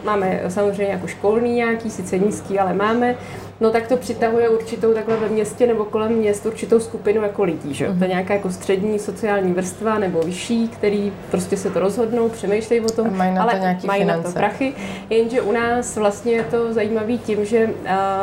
máme 0.05 0.41
samozřejmě 0.49 0.93
jako 0.93 1.07
školní 1.07 1.55
nějaký, 1.55 1.91
sice 1.91 2.19
nízký, 2.19 2.59
ale 2.59 2.75
máme, 2.75 3.17
no 3.61 3.71
tak 3.71 3.87
to 3.87 3.97
přitahuje 3.97 4.49
určitou 4.49 4.95
takhle 4.95 5.17
ve 5.17 5.29
městě 5.29 5.67
nebo 5.67 5.85
kolem 5.85 6.13
měst 6.13 6.47
určitou 6.47 6.81
skupinu 6.81 7.23
jako 7.23 7.45
lidí, 7.45 7.75
že? 7.75 7.85
Mm-hmm. 7.85 7.99
To 7.99 8.05
je 8.05 8.09
mhm. 8.09 8.09
nějaká 8.09 8.35
jako 8.35 8.51
střední 8.51 8.99
sociální 8.99 9.53
vrstva 9.53 9.99
nebo 9.99 10.21
vyšší, 10.23 10.69
který 10.69 11.13
prostě 11.31 11.57
se 11.57 11.71
to 11.71 11.81
rozhodnou, 11.81 12.29
přemýšlejí 12.29 12.81
o 12.81 12.89
tom, 12.89 13.07
a 13.07 13.11
mají 13.11 13.35
na 13.35 13.43
ale 13.43 13.53
to 13.53 13.59
nějaký 13.59 13.87
mají 13.87 14.01
finance. 14.01 14.29
na 14.29 14.33
to 14.33 14.39
prachy. 14.39 14.73
Jenže 15.11 15.41
u 15.41 15.53
nás 15.53 15.97
vlastně 15.97 16.33
je 16.33 16.43
to 16.43 16.73
zajímavé 16.73 17.13
tím, 17.13 17.45
že 17.45 17.67
uh, 17.67 17.73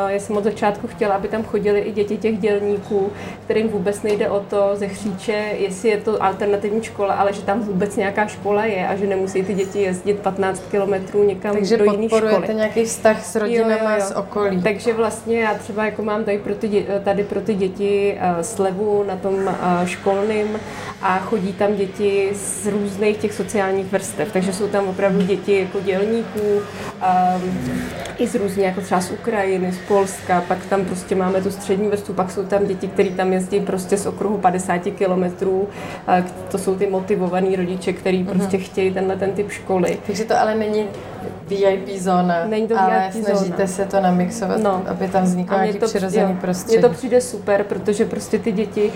já 0.08 0.20
jsem 0.20 0.36
od 0.36 0.44
začátku 0.44 0.86
chtěla, 0.86 1.14
aby 1.14 1.28
tam 1.28 1.42
chodili 1.42 1.80
i 1.80 1.92
děti 1.92 2.16
těch 2.16 2.38
dělníků, 2.38 3.12
kterým 3.44 3.68
vůbec 3.68 4.02
nejde 4.02 4.30
o 4.30 4.40
to 4.40 4.70
ze 4.74 4.88
Chříče, 4.88 5.44
jestli 5.58 5.88
je 5.88 5.96
to 5.96 6.22
alternativní 6.22 6.82
škola, 6.82 7.14
ale 7.14 7.32
že 7.32 7.42
tam 7.42 7.60
vůbec 7.60 7.96
nějaká 7.96 8.26
škola 8.26 8.64
je 8.64 8.88
a 8.88 8.96
že 8.96 9.06
nemusí 9.06 9.42
ty 9.42 9.54
děti 9.54 9.82
jezdit 9.82 10.18
15 10.18 10.62
kilometrů 10.70 11.24
někam 11.24 11.52
Takže 11.54 11.76
do 11.76 11.84
jiné 11.84 12.06
školy. 12.06 12.32
Takže 12.32 12.54
nějaký 12.54 12.84
vztah 12.84 13.24
s 13.24 13.36
rodinama 13.36 13.74
jo, 13.74 13.98
jo, 13.98 14.00
jo. 14.00 14.06
z 14.06 14.10
okolí. 14.10 14.62
Takže 14.62 14.92
vlastně 14.92 15.27
já 15.34 15.54
třeba 15.54 15.84
jako 15.84 16.02
mám 16.02 16.24
tady 16.24 16.38
pro 16.38 16.54
ty, 16.54 16.86
tady 17.04 17.24
pro 17.24 17.40
ty 17.40 17.54
děti 17.54 18.18
uh, 18.36 18.42
slevu 18.42 19.04
na 19.08 19.16
tom 19.16 19.34
uh, 19.34 19.52
školným 19.84 20.48
a 21.02 21.18
chodí 21.18 21.52
tam 21.52 21.74
děti 21.74 22.30
z 22.34 22.66
různých 22.66 23.16
těch 23.16 23.32
sociálních 23.32 23.92
vrstev, 23.92 24.32
takže 24.32 24.52
jsou 24.52 24.68
tam 24.68 24.88
opravdu 24.88 25.22
děti 25.22 25.60
jako 25.60 25.80
dělníků, 25.80 26.40
um, 26.40 27.68
i 28.18 28.26
z 28.26 28.34
různých, 28.34 28.66
jako 28.66 28.80
třeba 28.80 29.00
z 29.00 29.10
Ukrajiny, 29.10 29.72
z 29.72 29.78
Polska, 29.88 30.44
pak 30.48 30.66
tam 30.66 30.84
prostě 30.84 31.14
máme 31.14 31.42
tu 31.42 31.50
střední 31.50 31.88
vrstvu, 31.88 32.14
pak 32.14 32.30
jsou 32.30 32.44
tam 32.44 32.66
děti, 32.66 32.88
které 32.88 33.10
tam 33.10 33.32
jezdí 33.32 33.60
prostě 33.60 33.96
z 33.96 34.06
okruhu 34.06 34.38
50 34.38 34.78
kilometrů, 34.78 35.60
uh, 35.60 36.24
to 36.50 36.58
jsou 36.58 36.74
ty 36.76 36.86
motivovaní 36.86 37.56
rodiče, 37.56 37.92
kteří 37.92 38.24
uh-huh. 38.24 38.30
prostě 38.30 38.58
chtějí 38.58 38.90
tenhle 38.90 39.16
ten 39.16 39.32
typ 39.32 39.50
školy. 39.50 39.98
Takže 40.06 40.24
to 40.24 40.40
ale 40.40 40.54
není 40.54 40.86
VIP 41.48 41.88
zóna, 41.98 42.46
Není 42.46 42.68
to 42.68 42.80
ale 42.80 43.10
VIP 43.14 43.24
snažíte 43.24 43.56
zóna. 43.56 43.66
se 43.66 43.84
to 43.84 44.00
namixovat, 44.00 44.60
no. 44.60 44.82
aby 44.86 45.08
tam 45.08 45.22
vznikl 45.24 45.54
nějaký 45.54 45.78
to, 45.78 45.86
přirozený 45.86 46.32
jo, 46.32 46.38
prostředí. 46.40 46.78
Mně 46.78 46.88
to 46.88 46.94
přijde 46.94 47.20
super, 47.20 47.64
protože 47.64 48.04
prostě 48.04 48.38
ty 48.38 48.52
děti 48.52 48.92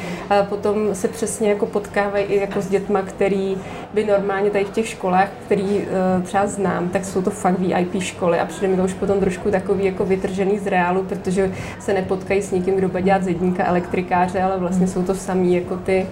potom 0.49 0.95
se 0.95 1.09
přesně 1.09 1.49
jako 1.49 1.67
potkávají 1.67 2.25
i 2.25 2.41
jako 2.41 2.61
s 2.61 2.69
dětma, 2.69 3.03
který 3.03 3.57
by 3.95 4.05
normálně 4.05 4.51
tady 4.51 4.65
v 4.65 4.71
těch 4.71 4.89
školách, 4.89 5.29
který 5.47 5.65
uh, 5.65 6.23
třeba 6.23 6.47
znám, 6.47 6.89
tak 6.89 7.05
jsou 7.05 7.23
to 7.23 7.31
fakt 7.31 7.59
VIP 7.59 8.03
školy 8.03 8.39
a 8.39 8.47
přijde 8.47 8.69
mi 8.69 8.77
to 8.77 8.85
už 8.85 8.95
potom 8.95 9.21
trošku 9.21 9.51
takový 9.51 9.85
jako 9.85 10.05
vytržený 10.05 10.59
z 10.59 10.67
reálu, 10.67 11.03
protože 11.03 11.53
se 11.81 11.95
nepotkají 11.95 12.43
s 12.43 12.51
někým, 12.51 12.77
kdo 12.77 12.89
bude 12.89 13.03
dělat 13.03 13.23
zedníka, 13.23 13.67
elektrikáře, 13.67 14.43
ale 14.43 14.59
vlastně 14.59 14.87
jsou 14.87 15.03
to 15.03 15.15
samý 15.15 15.55
jako 15.55 15.77
ty 15.77 16.07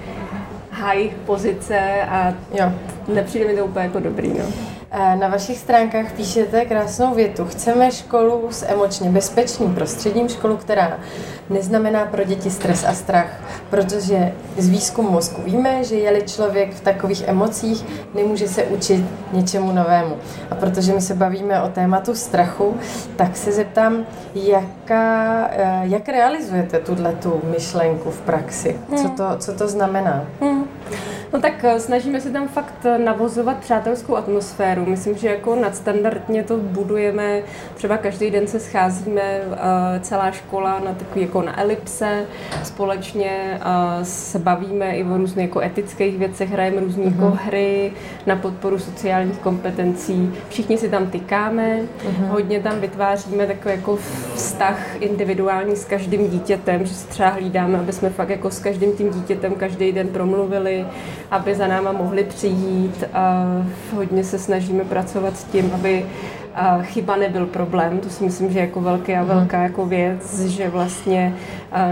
high 0.71 1.11
pozice 1.27 1.79
a 2.09 2.35
jo. 2.55 2.73
nepřijde 3.15 3.47
mi 3.47 3.57
to 3.57 3.65
úplně 3.65 3.85
jako 3.85 4.01
dobrý. 4.01 4.29
No. 4.29 4.45
Eh, 4.93 5.17
na 5.17 5.29
vašich 5.29 5.59
stránkách 5.59 6.13
píšete 6.13 6.65
krásnou 6.65 7.15
větu. 7.15 7.45
Chceme 7.45 7.93
školu 7.93 8.49
s 8.51 8.67
emočně 8.69 9.11
bezpečným 9.11 9.75
prostředím, 9.75 10.29
školu, 10.29 10.57
která 10.57 10.99
neznamená 11.51 12.05
pro 12.07 12.25
děti 12.25 12.51
stres 12.51 12.85
a 12.85 12.93
strach, 12.93 13.41
protože 13.71 14.33
z 14.59 14.69
výzkumu 14.69 15.11
mozku 15.11 15.43
víme, 15.43 15.85
že 15.85 15.97
je-li 15.97 16.23
člověk 16.23 16.75
v 16.75 16.81
takových 16.81 17.29
emocích, 17.29 17.85
nemůže 18.15 18.49
se 18.49 18.63
učit 18.65 19.05
něčemu 19.33 19.73
novému. 19.73 20.17
A 20.51 20.55
protože 20.55 20.93
my 20.93 21.01
se 21.01 21.15
bavíme 21.15 21.63
o 21.63 21.69
tématu 21.69 22.15
strachu, 22.15 22.77
tak 23.17 23.37
se 23.37 23.53
zeptám, 23.53 24.07
jaká, 24.35 25.47
eh, 25.51 25.81
jak 25.83 26.09
realizujete 26.09 26.79
tuhle 26.79 27.13
tu 27.13 27.41
myšlenku 27.51 28.11
v 28.11 28.21
praxi? 28.21 28.77
Co 28.97 29.03
hmm. 29.03 29.17
to, 29.17 29.25
co 29.39 29.53
to 29.53 29.69
znamená? 29.69 30.25
Hmm. 30.41 30.65
No 31.33 31.41
tak 31.41 31.65
eh, 31.65 31.81
snažíme 31.81 32.21
se 32.21 32.31
tam 32.31 32.49
fakt 32.49 32.75
eh, 32.85 32.99
navozovat 32.99 33.57
přátelskou 33.57 34.17
atmosféru. 34.17 34.87
Myslím, 34.87 35.19
že 35.19 35.29
jako 35.29 35.55
nadstandardně 35.57 36.43
to 36.43 36.57
budujeme. 36.57 37.43
Třeba 37.75 37.97
každý 37.97 38.31
den 38.31 38.47
se 38.47 38.61
scházíme 38.61 39.23
eh, 39.23 40.01
celá 40.01 40.31
škola 40.31 40.81
na 40.85 40.95
takový 40.95 41.21
jako 41.21 41.43
na 41.43 41.61
elipse. 41.61 42.25
Společně 42.65 43.61
se 44.03 44.39
bavíme 44.39 44.97
i 44.97 45.05
o 45.05 45.17
různých 45.17 45.47
jako 45.47 45.61
etických 45.61 46.19
věcech, 46.19 46.51
hrajeme 46.51 46.81
různé 46.81 47.05
uh-huh. 47.05 47.13
jako 47.13 47.25
mhm. 47.25 47.37
hry 47.37 47.93
na 48.27 48.37
podporu 48.37 48.79
sociálních 48.79 49.39
kompetencí. 49.39 50.33
Všichni 50.49 50.79
si 50.79 50.89
tam 50.89 51.07
tykáme, 51.07 51.79
uh-huh. 51.79 52.27
hodně 52.27 52.61
tam 52.61 52.81
vytváříme 52.81 53.47
takový 53.47 53.75
jako 53.75 53.99
vztah 54.35 55.03
individuální 55.03 55.77
s 55.77 55.85
každým 55.85 56.31
dítětem, 56.31 56.87
že 56.87 56.95
se 56.95 57.09
třeba 57.09 57.29
hlídáme, 57.29 57.79
aby 57.79 57.93
jsme 57.93 58.11
fakt 58.11 58.29
jako 58.29 58.51
s 58.51 58.59
každým 58.59 58.93
tím 58.93 59.11
dítětem 59.11 59.55
každý 59.55 59.93
den 59.93 60.09
promluvili, 60.09 60.87
aby 61.31 61.55
za 61.55 61.67
náma 61.67 61.93
mohli 61.93 62.25
přijít. 62.25 63.05
Hodně 63.95 64.25
se 64.25 64.39
snažíme 64.39 64.85
pracovat 64.85 65.37
s 65.37 65.45
tím, 65.45 65.71
aby 65.75 66.07
chyba 66.83 67.17
nebyl 67.17 67.47
problém. 67.47 67.99
To 67.99 68.11
si 68.11 68.25
myslím, 68.25 68.53
že 68.53 68.59
je 68.59 68.65
jako 68.67 68.81
velká 68.81 69.13
a 69.13 69.23
mhm. 69.23 69.27
velká 69.27 69.63
jako 69.63 69.87
věc, 69.87 70.41
že 70.41 70.69
vlastně 70.69 71.35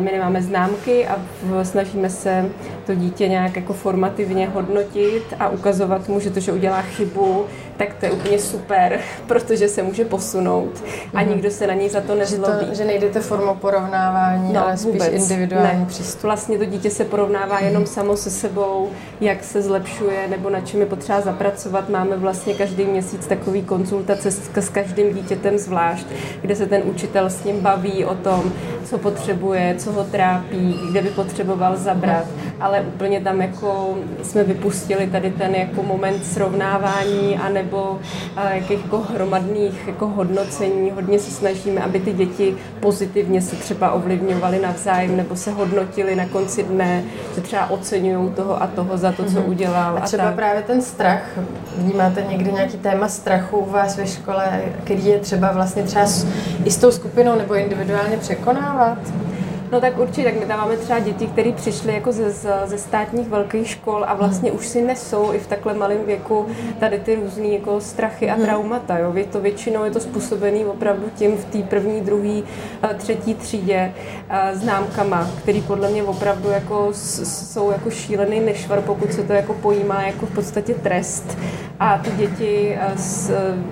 my 0.00 0.12
nemáme 0.12 0.42
známky 0.42 1.06
a 1.06 1.18
snažíme 1.62 2.10
se 2.10 2.50
to 2.86 2.94
dítě 2.94 3.28
nějak 3.28 3.56
jako 3.56 3.72
formativně 3.72 4.48
hodnotit 4.48 5.34
a 5.38 5.48
ukazovat 5.48 6.08
mu, 6.08 6.20
že 6.20 6.30
to, 6.30 6.40
že 6.40 6.52
udělá 6.52 6.82
chybu, 6.82 7.44
tak 7.78 7.94
to 7.94 8.06
je 8.06 8.12
úplně 8.12 8.38
super, 8.38 9.00
protože 9.26 9.68
se 9.68 9.82
může 9.82 10.04
posunout 10.04 10.84
a 11.14 11.22
mm 11.22 11.28
nikdo 11.28 11.50
se 11.50 11.66
na 11.66 11.74
něj 11.74 11.88
za 11.88 12.00
to 12.00 12.14
nezlobí. 12.14 12.52
Že, 12.60 12.66
to, 12.66 12.74
že 12.74 12.84
nejdete 12.84 13.20
formou 13.20 13.54
porovnávání, 13.54 14.52
no, 14.52 14.64
ale 14.64 14.76
spíš 14.76 14.92
vůbec. 14.92 15.12
individuální 15.12 15.80
ne. 15.80 15.86
přístup. 15.86 16.22
Vlastně 16.22 16.58
to 16.58 16.64
dítě 16.64 16.90
se 16.90 17.04
porovnává 17.04 17.60
jenom 17.60 17.86
samo 17.86 18.16
se 18.16 18.30
sebou, 18.30 18.90
jak 19.20 19.44
se 19.44 19.62
zlepšuje 19.62 20.28
nebo 20.28 20.50
na 20.50 20.60
čem 20.60 20.80
je 20.80 20.86
potřeba 20.86 21.20
zapracovat. 21.20 21.88
Máme 21.88 22.16
vlastně 22.16 22.54
každý 22.54 22.84
měsíc 22.84 23.26
takový 23.26 23.62
konzultace 23.62 24.30
s, 24.30 24.50
s 24.54 24.68
každým 24.68 25.14
dítětem 25.14 25.58
zvlášť, 25.58 26.06
kde 26.40 26.56
se 26.56 26.66
ten 26.66 26.82
učitel 26.84 27.30
s 27.30 27.44
ním 27.44 27.60
baví 27.60 28.04
o 28.04 28.14
tom, 28.14 28.52
co 28.84 28.98
potřebuje, 28.98 29.74
co 29.78 29.92
ho 29.92 30.04
trápí, 30.04 30.80
kde 30.90 31.02
by 31.02 31.08
potřeboval 31.08 31.76
zabrat, 31.76 32.24
ale 32.60 32.80
úplně 32.80 33.20
tam 33.20 33.40
jako 33.40 33.98
jsme 34.22 34.44
vypustili 34.44 35.06
tady 35.06 35.30
ten 35.30 35.54
jako 35.54 35.82
moment 35.82 36.26
srovnávání 36.26 37.38
a 37.38 37.48
nebo 37.48 37.98
jakých 38.54 38.82
jako 38.84 38.98
hromadných 38.98 39.86
jako 39.86 40.08
hodnocení. 40.08 40.90
Hodně 40.90 41.18
se 41.18 41.30
snažíme, 41.30 41.80
aby 41.80 42.00
ty 42.00 42.12
děti 42.12 42.56
pozitivně 42.80 43.42
se 43.42 43.56
třeba 43.56 43.92
ovlivňovaly 43.92 44.60
navzájem 44.60 45.16
nebo 45.16 45.36
se 45.36 45.50
hodnotili 45.50 46.14
na 46.14 46.26
konci 46.26 46.62
dne, 46.62 47.04
že 47.34 47.40
třeba 47.40 47.70
oceňují 47.70 48.30
toho 48.30 48.62
a 48.62 48.66
toho 48.66 48.96
za 48.96 49.12
to, 49.12 49.24
co 49.24 49.40
mhm. 49.40 49.48
udělal. 49.48 49.98
A 49.98 50.00
třeba 50.00 50.28
a 50.28 50.32
právě 50.32 50.62
ten 50.62 50.82
strach, 50.82 51.22
vnímáte 51.76 52.24
někdy 52.28 52.52
nějaký 52.52 52.78
téma 52.78 53.08
strachu 53.08 53.56
u 53.56 53.70
vás 53.70 53.96
ve 53.96 54.06
škole, 54.06 54.62
který 54.84 55.06
je 55.06 55.18
třeba 55.18 55.52
vlastně 55.52 55.82
třeba 55.82 56.06
s, 56.06 56.26
i 56.64 56.70
s 56.70 56.76
tou 56.76 56.90
skupinou 56.90 57.38
nebo 57.38 57.54
individuálně 57.54 58.16
překonávat? 58.16 58.98
No 59.72 59.80
tak 59.80 59.98
určitě, 59.98 60.24
tak 60.24 60.40
my 60.40 60.46
tam 60.46 60.58
máme 60.58 60.76
třeba 60.76 60.98
děti, 60.98 61.26
které 61.26 61.52
přišly 61.52 61.94
jako 61.94 62.12
ze, 62.12 62.30
ze 62.64 62.78
státních 62.78 63.28
velkých 63.28 63.68
škol 63.68 64.04
a 64.08 64.14
vlastně 64.14 64.52
už 64.52 64.66
si 64.66 64.82
nesou 64.82 65.32
i 65.32 65.38
v 65.38 65.46
takhle 65.46 65.74
malém 65.74 66.04
věku 66.06 66.46
tady 66.80 66.98
ty 66.98 67.14
různé 67.14 67.46
jako 67.46 67.80
strachy 67.80 68.30
a 68.30 68.34
mhm. 68.34 68.44
traumata. 68.44 68.98
Jo. 68.98 69.12
Je 69.14 69.24
to 69.24 69.40
většinou 69.40 69.84
je 69.84 69.90
to 69.90 70.00
způsobený 70.00 70.64
opravdu 70.64 71.10
tím 71.14 71.36
v 71.36 71.44
té 71.44 71.58
první, 71.58 72.00
druhé, 72.00 72.42
eh, 72.82 72.94
třetí 72.94 73.34
třídě 73.34 73.92
eh, 74.30 74.56
známkama, 74.56 75.30
který 75.42 75.62
podle 75.62 75.90
mě 75.90 76.02
opravdu 76.02 76.50
jako 76.50 76.88
jsou 76.92 77.70
jako 77.70 77.90
šílený 77.90 78.40
nešvar, 78.40 78.80
pokud 78.80 79.12
se 79.12 79.22
to 79.22 79.32
jako 79.32 79.54
pojímá 79.54 80.02
jako 80.02 80.26
v 80.26 80.34
podstatě 80.34 80.74
trest. 80.74 81.38
A 81.80 81.98
ty 81.98 82.10
děti 82.10 82.78
eh, 82.80 82.94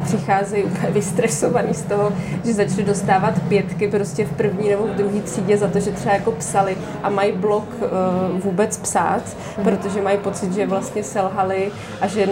přicházejí 0.04 0.64
úplně 0.64 0.90
vystresovaný 0.90 1.74
z 1.74 1.82
toho, 1.82 2.12
že 2.44 2.54
začaly 2.54 2.82
dostávat 2.82 3.34
pětky 3.48 3.88
prostě 3.88 4.24
v 4.24 4.32
první 4.32 4.68
nebo 4.68 4.86
v 4.86 4.90
druhé 4.90 5.20
třídě 5.20 5.58
za 5.58 5.68
to, 5.68 5.80
že 5.86 5.92
třeba 5.92 6.14
jako 6.14 6.32
psali 6.32 6.76
a 7.02 7.10
mají 7.10 7.32
blok 7.32 7.68
uh, 7.80 8.40
vůbec 8.40 8.76
psát, 8.76 9.22
mm. 9.58 9.64
protože 9.64 10.02
mají 10.02 10.18
pocit, 10.18 10.52
že 10.52 10.66
vlastně 10.66 11.02
selhali 11.02 11.70
a 12.00 12.06
že, 12.06 12.28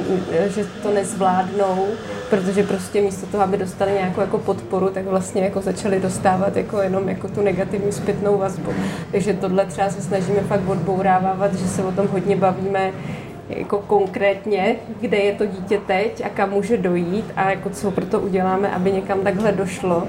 že 0.47 0.65
to 0.83 0.91
nezvládnou, 0.91 1.87
protože 2.31 2.63
prostě 2.63 3.01
místo 3.01 3.27
toho, 3.27 3.43
aby 3.43 3.57
dostali 3.57 3.93
nějakou 3.93 4.21
jako 4.21 4.39
podporu, 4.39 4.89
tak 4.89 5.05
vlastně 5.05 5.43
jako 5.43 5.61
začali 5.61 6.01
dostávat 6.01 6.57
jako 6.57 6.79
jenom 6.81 7.09
jako 7.09 7.29
tu 7.29 7.43
negativní 7.43 7.93
zpětnou 7.93 8.39
vazbu. 8.39 8.73
Takže 9.13 9.33
tohle 9.33 9.67
třeba 9.67 9.91
se 9.91 10.03
snažíme 10.03 10.41
fakt 10.41 10.69
odbourávat, 10.69 11.55
že 11.55 11.69
se 11.69 11.85
o 11.85 11.93
tom 11.93 12.09
hodně 12.09 12.37
bavíme, 12.37 12.93
jako 13.49 13.79
konkrétně, 13.79 14.77
kde 15.01 15.17
je 15.17 15.35
to 15.35 15.47
dítě 15.47 15.81
teď 15.87 16.23
a 16.25 16.29
kam 16.29 16.51
může 16.51 16.77
dojít 16.77 17.25
a 17.37 17.51
jako 17.51 17.71
co 17.71 17.91
pro 17.91 18.07
to 18.07 18.21
uděláme, 18.21 18.69
aby 18.69 18.93
někam 18.93 19.21
takhle 19.21 19.53
došlo. 19.53 20.09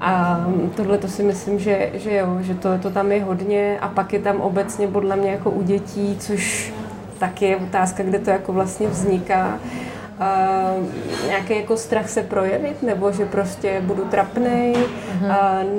A 0.00 0.44
tohle 0.76 0.98
to 0.98 1.08
si 1.08 1.22
myslím, 1.22 1.58
že, 1.58 1.90
že 1.94 2.16
jo, 2.16 2.38
že 2.40 2.54
to, 2.54 2.78
to 2.78 2.90
tam 2.90 3.12
je 3.12 3.24
hodně 3.24 3.78
a 3.80 3.88
pak 3.88 4.12
je 4.12 4.18
tam 4.18 4.40
obecně 4.40 4.88
podle 4.88 5.16
mě 5.16 5.30
jako 5.30 5.50
u 5.50 5.62
dětí, 5.62 6.16
což 6.18 6.72
taky 7.18 7.44
je 7.44 7.56
otázka, 7.56 8.02
kde 8.02 8.18
to 8.18 8.30
jako 8.30 8.52
vlastně 8.52 8.88
vzniká. 8.88 9.58
Uh, 10.78 10.84
nějaký 11.26 11.56
jako 11.56 11.76
strach 11.76 12.08
se 12.08 12.22
projevit, 12.22 12.82
nebo 12.82 13.12
že 13.12 13.24
prostě 13.26 13.80
budu 13.80 14.04
trapnej, 14.04 14.74
uh, 14.76 15.28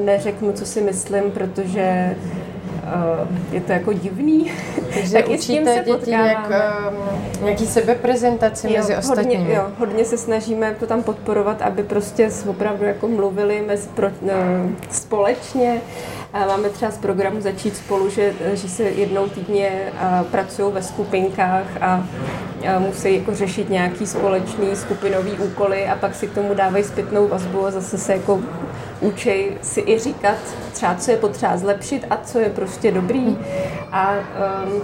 neřeknu, 0.06 0.52
co 0.52 0.66
si 0.66 0.82
myslím, 0.82 1.32
protože 1.32 2.16
uh, 2.36 2.41
je 3.52 3.62
to 3.62 3.72
jako 3.72 3.94
divný. 3.94 4.52
Takže 4.94 5.14
tak 5.14 5.30
učíte 5.30 5.74
se 5.76 5.84
děti 5.86 6.10
nějak, 6.10 6.50
uh, 6.50 7.44
nějaký 7.44 7.68
sebeprezentaci 7.68 8.68
jo, 8.68 8.74
mezi 8.78 8.98
ostatními? 8.98 9.38
Hodně, 9.38 9.56
jo, 9.56 9.68
hodně 9.80 10.06
se 10.06 10.18
snažíme 10.18 10.76
to 10.80 10.88
tam 10.88 11.04
podporovat, 11.04 11.62
aby 11.62 11.84
prostě 11.84 12.30
opravdu 12.48 12.86
jako 12.86 13.08
mluvili 13.08 13.64
mezi, 13.68 13.90
pro, 13.90 14.08
uh, 14.08 14.32
společně. 14.92 15.82
Máme 16.34 16.70
třeba 16.70 16.92
z 16.92 16.98
programu 16.98 17.42
začít 17.42 17.76
spolu, 17.76 18.10
že, 18.10 18.34
že 18.54 18.70
se 18.70 18.84
jednou 18.84 19.28
týdně 19.28 19.72
pracují 20.32 20.74
ve 20.74 20.84
skupinkách 20.84 21.66
a 21.82 22.04
musí 22.80 23.16
jako 23.16 23.36
řešit 23.36 23.70
nějaký 23.70 24.08
společný 24.08 24.76
skupinový 24.76 25.32
úkoly 25.32 25.88
a 25.88 25.96
pak 25.96 26.16
si 26.16 26.28
k 26.28 26.34
tomu 26.34 26.54
dávají 26.54 26.84
zpětnou 26.84 27.28
vazbu 27.28 27.66
a 27.66 27.72
zase 27.72 27.98
se 27.98 28.14
jako 28.14 28.40
učí 29.02 29.46
si 29.62 29.84
i 29.86 30.00
říkat 30.00 30.38
třeba, 30.74 30.96
co 30.96 31.12
je 31.12 31.18
potřeba 31.18 31.58
zlepšit 31.58 32.06
a 32.10 32.18
co 32.18 32.40
je 32.40 32.50
prostě 32.50 32.92
dobrý. 32.92 33.38
A 33.92 34.16
um, 34.66 34.82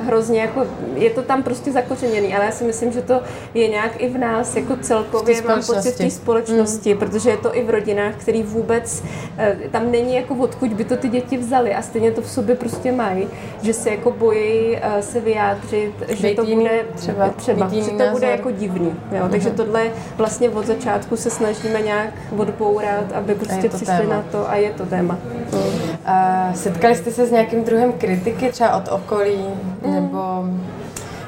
hrozně 0.00 0.40
jako, 0.40 0.66
je 0.94 1.10
to 1.10 1.22
tam 1.22 1.42
prostě 1.42 1.72
zakořeněný, 1.72 2.34
ale 2.34 2.44
já 2.44 2.50
si 2.50 2.64
myslím, 2.64 2.92
že 2.92 3.02
to 3.02 3.20
je 3.54 3.68
nějak 3.68 4.02
i 4.02 4.08
v 4.08 4.18
nás 4.18 4.56
jako 4.56 4.76
celkově, 4.76 5.42
mám 5.42 5.62
pocit 5.62 5.90
v 5.90 5.98
té 5.98 6.10
společnosti, 6.10 6.94
mm. 6.94 7.00
protože 7.00 7.30
je 7.30 7.36
to 7.36 7.56
i 7.56 7.64
v 7.64 7.70
rodinách, 7.70 8.14
který 8.14 8.42
vůbec, 8.42 9.02
eh, 9.38 9.56
tam 9.70 9.90
není 9.90 10.14
jako 10.14 10.34
odkud 10.34 10.72
by 10.72 10.84
to 10.84 10.96
ty 10.96 11.08
děti 11.08 11.36
vzali 11.36 11.74
a 11.74 11.82
stejně 11.82 12.10
to 12.10 12.22
v 12.22 12.30
sobě 12.30 12.54
prostě 12.54 12.92
mají, 12.92 13.28
že 13.62 13.74
se 13.74 13.90
jako 13.90 14.10
bojí 14.10 14.76
eh, 14.76 15.02
se 15.02 15.20
vyjádřit, 15.20 15.92
že 16.08 16.30
to 16.30 16.44
bude 16.44 16.84
třeba, 16.94 17.28
třeba 17.28 17.68
že 17.68 17.90
to 17.90 17.96
názor. 17.96 18.12
bude 18.12 18.26
jako 18.26 18.50
divný. 18.50 18.94
Jo? 19.12 19.24
Mm. 19.24 19.30
Takže 19.30 19.50
tohle 19.50 19.90
vlastně 20.16 20.50
od 20.50 20.66
začátku 20.66 21.16
se 21.16 21.30
snažíme 21.30 21.80
nějak 21.80 22.10
odbourat, 22.36 23.12
aby 23.14 23.34
prostě 23.34 23.68
přišli 23.68 23.86
téma. 23.86 24.14
na 24.14 24.22
to 24.22 24.50
a 24.50 24.56
je 24.56 24.70
to 24.70 24.86
téma. 24.86 25.18
Mm. 25.52 25.68
A 26.06 26.50
setkali 26.54 26.94
jste 26.94 27.10
se 27.10 27.26
s 27.26 27.30
nějakým 27.30 27.64
druhem 27.64 27.92
kritiky 27.92 28.47
třeba 28.52 28.76
od 28.76 28.88
okolí? 28.88 29.44
nebo 29.82 30.44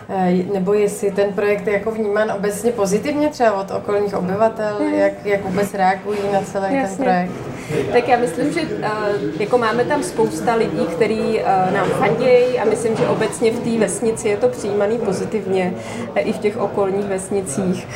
eh, 0.09 0.33
nebo 0.53 0.73
jestli 0.75 1.11
ten 1.11 1.33
projekt 1.33 1.67
je 1.67 1.73
jako 1.73 1.91
vnímán 1.91 2.33
obecně 2.33 2.73
pozitivně 2.73 3.29
třeba 3.29 3.53
od 3.53 3.71
okolních 3.71 4.15
obyvatel, 4.15 4.77
mhm. 4.81 4.95
jak, 4.95 5.27
jak 5.27 5.45
vůbec 5.45 5.75
reagují 5.75 6.19
na 6.33 6.43
celý 6.43 6.75
Jasně. 6.75 6.97
ten 6.97 7.05
projekt. 7.05 7.33
Tak 7.93 8.09
já 8.09 8.17
myslím, 8.19 8.53
že 8.53 8.61
uh, 8.61 9.41
jako 9.41 9.59
máme 9.59 9.85
tam 9.85 10.03
spousta 10.03 10.55
lidí, 10.55 10.87
kteří 10.87 11.41
uh, 11.41 11.75
nám 11.75 11.89
fandějí 11.89 12.59
a 12.59 12.65
myslím, 12.65 12.97
že 12.97 13.09
obecně 13.09 13.53
v 13.53 13.61
té 13.61 13.79
vesnici 13.79 14.29
je 14.29 14.37
to 14.37 14.49
přijímané 14.49 14.99
pozitivně 14.99 15.75
uh, 16.11 16.29
i 16.29 16.33
v 16.33 16.39
těch 16.39 16.57
okolních 16.57 17.07
vesnicích. 17.07 17.89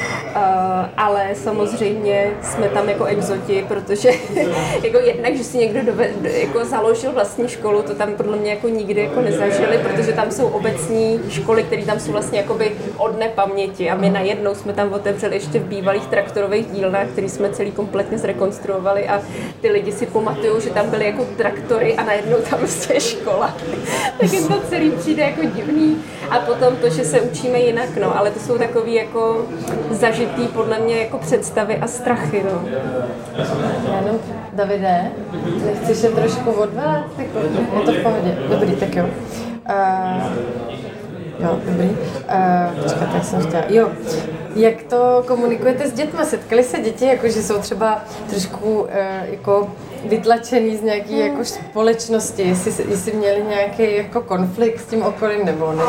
Ale 0.96 1.28
samozřejmě 1.34 2.30
jsme 2.42 2.68
tam 2.68 2.88
jako 2.88 3.04
exoti, 3.04 3.64
protože 3.68 4.10
jako 4.82 4.98
jednak, 4.98 5.36
že 5.36 5.44
si 5.44 5.58
někdo 5.58 5.82
dove, 5.82 6.10
jako 6.22 6.64
založil 6.64 7.12
vlastní 7.12 7.48
školu, 7.48 7.82
to 7.82 7.94
tam 7.94 8.12
podle 8.12 8.36
mě 8.36 8.50
jako 8.50 8.68
nikdy 8.68 9.00
jako 9.00 9.20
nezažili, 9.20 9.78
protože 9.78 10.12
tam 10.12 10.30
jsou 10.30 10.46
obecní 10.46 11.20
školy, 11.28 11.62
které 11.62 11.82
tam 11.82 12.00
jsou 12.00 12.12
vlastně 12.12 12.38
jakoby 12.38 12.72
od 12.96 13.18
nepaměti 13.18 13.90
a 13.90 13.94
my 13.94 14.10
najednou 14.10 14.54
jsme 14.54 14.72
tam 14.72 14.92
otevřeli 14.92 15.36
ještě 15.36 15.58
v 15.58 15.64
bývalých 15.64 16.06
traktorových 16.06 16.66
dílnách, 16.66 17.06
který 17.08 17.28
jsme 17.28 17.50
celý 17.50 17.72
kompletně 17.72 18.18
zrekonstruovali 18.18 19.08
a 19.08 19.22
ty 19.64 19.70
lidi 19.70 19.92
si 19.92 20.06
pamatují, 20.06 20.62
že 20.62 20.70
tam 20.70 20.90
byly 20.90 21.06
jako 21.06 21.24
traktory 21.36 21.96
a 21.96 22.04
najednou 22.04 22.36
tam 22.50 22.58
prostě 22.58 22.94
je 22.94 23.00
škola. 23.00 23.56
tak 24.20 24.32
jim 24.32 24.48
to 24.48 24.60
celý 24.68 24.90
přijde 24.90 25.22
jako 25.22 25.56
divný. 25.56 25.96
A 26.30 26.38
potom 26.38 26.76
to, 26.76 26.88
že 26.88 27.04
se 27.04 27.20
učíme 27.20 27.58
jinak, 27.58 27.96
no, 28.00 28.18
ale 28.18 28.30
to 28.30 28.40
jsou 28.40 28.58
takový 28.58 28.94
jako 28.94 29.46
zažitý 29.90 30.46
podle 30.48 30.78
mě 30.78 30.96
jako 30.96 31.18
představy 31.18 31.76
a 31.76 31.86
strachy, 31.86 32.44
no. 32.44 32.68
Jenom, 33.96 34.20
Davide, 34.52 35.10
nechceš 35.66 35.96
se 35.96 36.08
trošku 36.08 36.50
odvelat? 36.50 37.04
Je 37.18 37.84
to 37.86 37.92
v 37.92 38.02
pohodě. 38.02 38.36
Dobrý, 38.48 38.76
tak 38.76 38.96
jo. 38.96 39.04
Uh, 39.68 40.22
jo, 41.38 41.58
dobrý. 41.64 41.88
Uh, 41.88 42.82
počkat, 42.82 43.14
jak 43.14 43.24
jsem 43.24 43.40
chtěla. 43.40 43.64
Jo, 43.68 43.90
jak 44.54 44.82
to 44.82 45.24
komunikujete 45.26 45.88
s 45.88 45.92
dětmi? 45.92 46.24
Setkali 46.24 46.64
se 46.64 46.80
děti, 46.80 47.06
jako 47.06 47.28
že 47.28 47.42
jsou 47.42 47.58
třeba 47.58 48.04
trošku 48.30 48.80
uh, 48.80 48.88
jako 49.30 49.70
vytlačený 50.08 50.76
z 50.76 50.82
nějaké 50.82 51.10
hmm. 51.10 51.20
jako 51.20 51.44
společnosti, 51.44 52.42
jestli, 52.42 52.84
jestli 52.88 53.12
měli 53.12 53.42
nějaký 53.42 53.96
jako 53.96 54.20
konflikt 54.20 54.80
s 54.80 54.86
tím 54.86 55.02
okolím, 55.02 55.44
nebo 55.44 55.72
ne, 55.72 55.82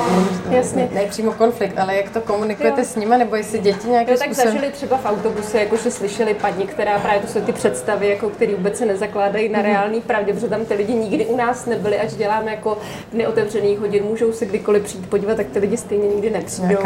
Jasně. 0.50 0.90
ne, 0.94 1.02
ne 1.02 1.08
přímo 1.10 1.32
konflikt, 1.32 1.80
ale 1.80 1.96
jak 1.96 2.10
to 2.10 2.22
komunikujete 2.22 2.82
jo. 2.82 2.86
s 2.86 2.96
nimi, 2.96 3.18
nebo 3.18 3.36
jestli 3.36 3.60
děti 3.60 3.88
nějaké 3.88 4.18
tak 4.18 4.28
způsobem... 4.28 4.54
zažili 4.54 4.72
třeba 4.72 4.98
v 4.98 5.06
autobuse, 5.06 5.60
jako 5.60 5.78
že 5.78 5.92
slyšeli 5.92 6.34
paní, 6.34 6.68
která 6.68 7.00
právě 7.00 7.22
to 7.22 7.28
jsou 7.28 7.42
ty 7.42 7.54
představy, 7.54 8.08
jako 8.08 8.30
které 8.30 8.56
vůbec 8.56 8.78
se 8.78 8.86
nezakládají 8.86 9.50
na 9.50 9.60
mm-hmm. 9.60 9.64
reální 9.64 10.02
pravdě, 10.02 10.34
protože 10.34 10.48
tam 10.48 10.66
ty 10.66 10.74
lidi 10.74 10.94
nikdy 10.94 11.26
u 11.26 11.38
nás 11.38 11.66
nebyli, 11.66 12.00
až 12.00 12.14
děláme 12.14 12.52
jako 12.52 12.78
neotevřených 13.14 13.80
hodin, 13.80 14.04
můžou 14.04 14.32
se 14.32 14.46
kdykoliv 14.46 14.84
přijít 14.84 15.10
podívat, 15.10 15.38
tak 15.38 15.48
ty 15.48 15.60
lidi 15.60 15.78
stejně 15.78 16.08
nikdy 16.08 16.30
nepřijdou. 16.30 16.78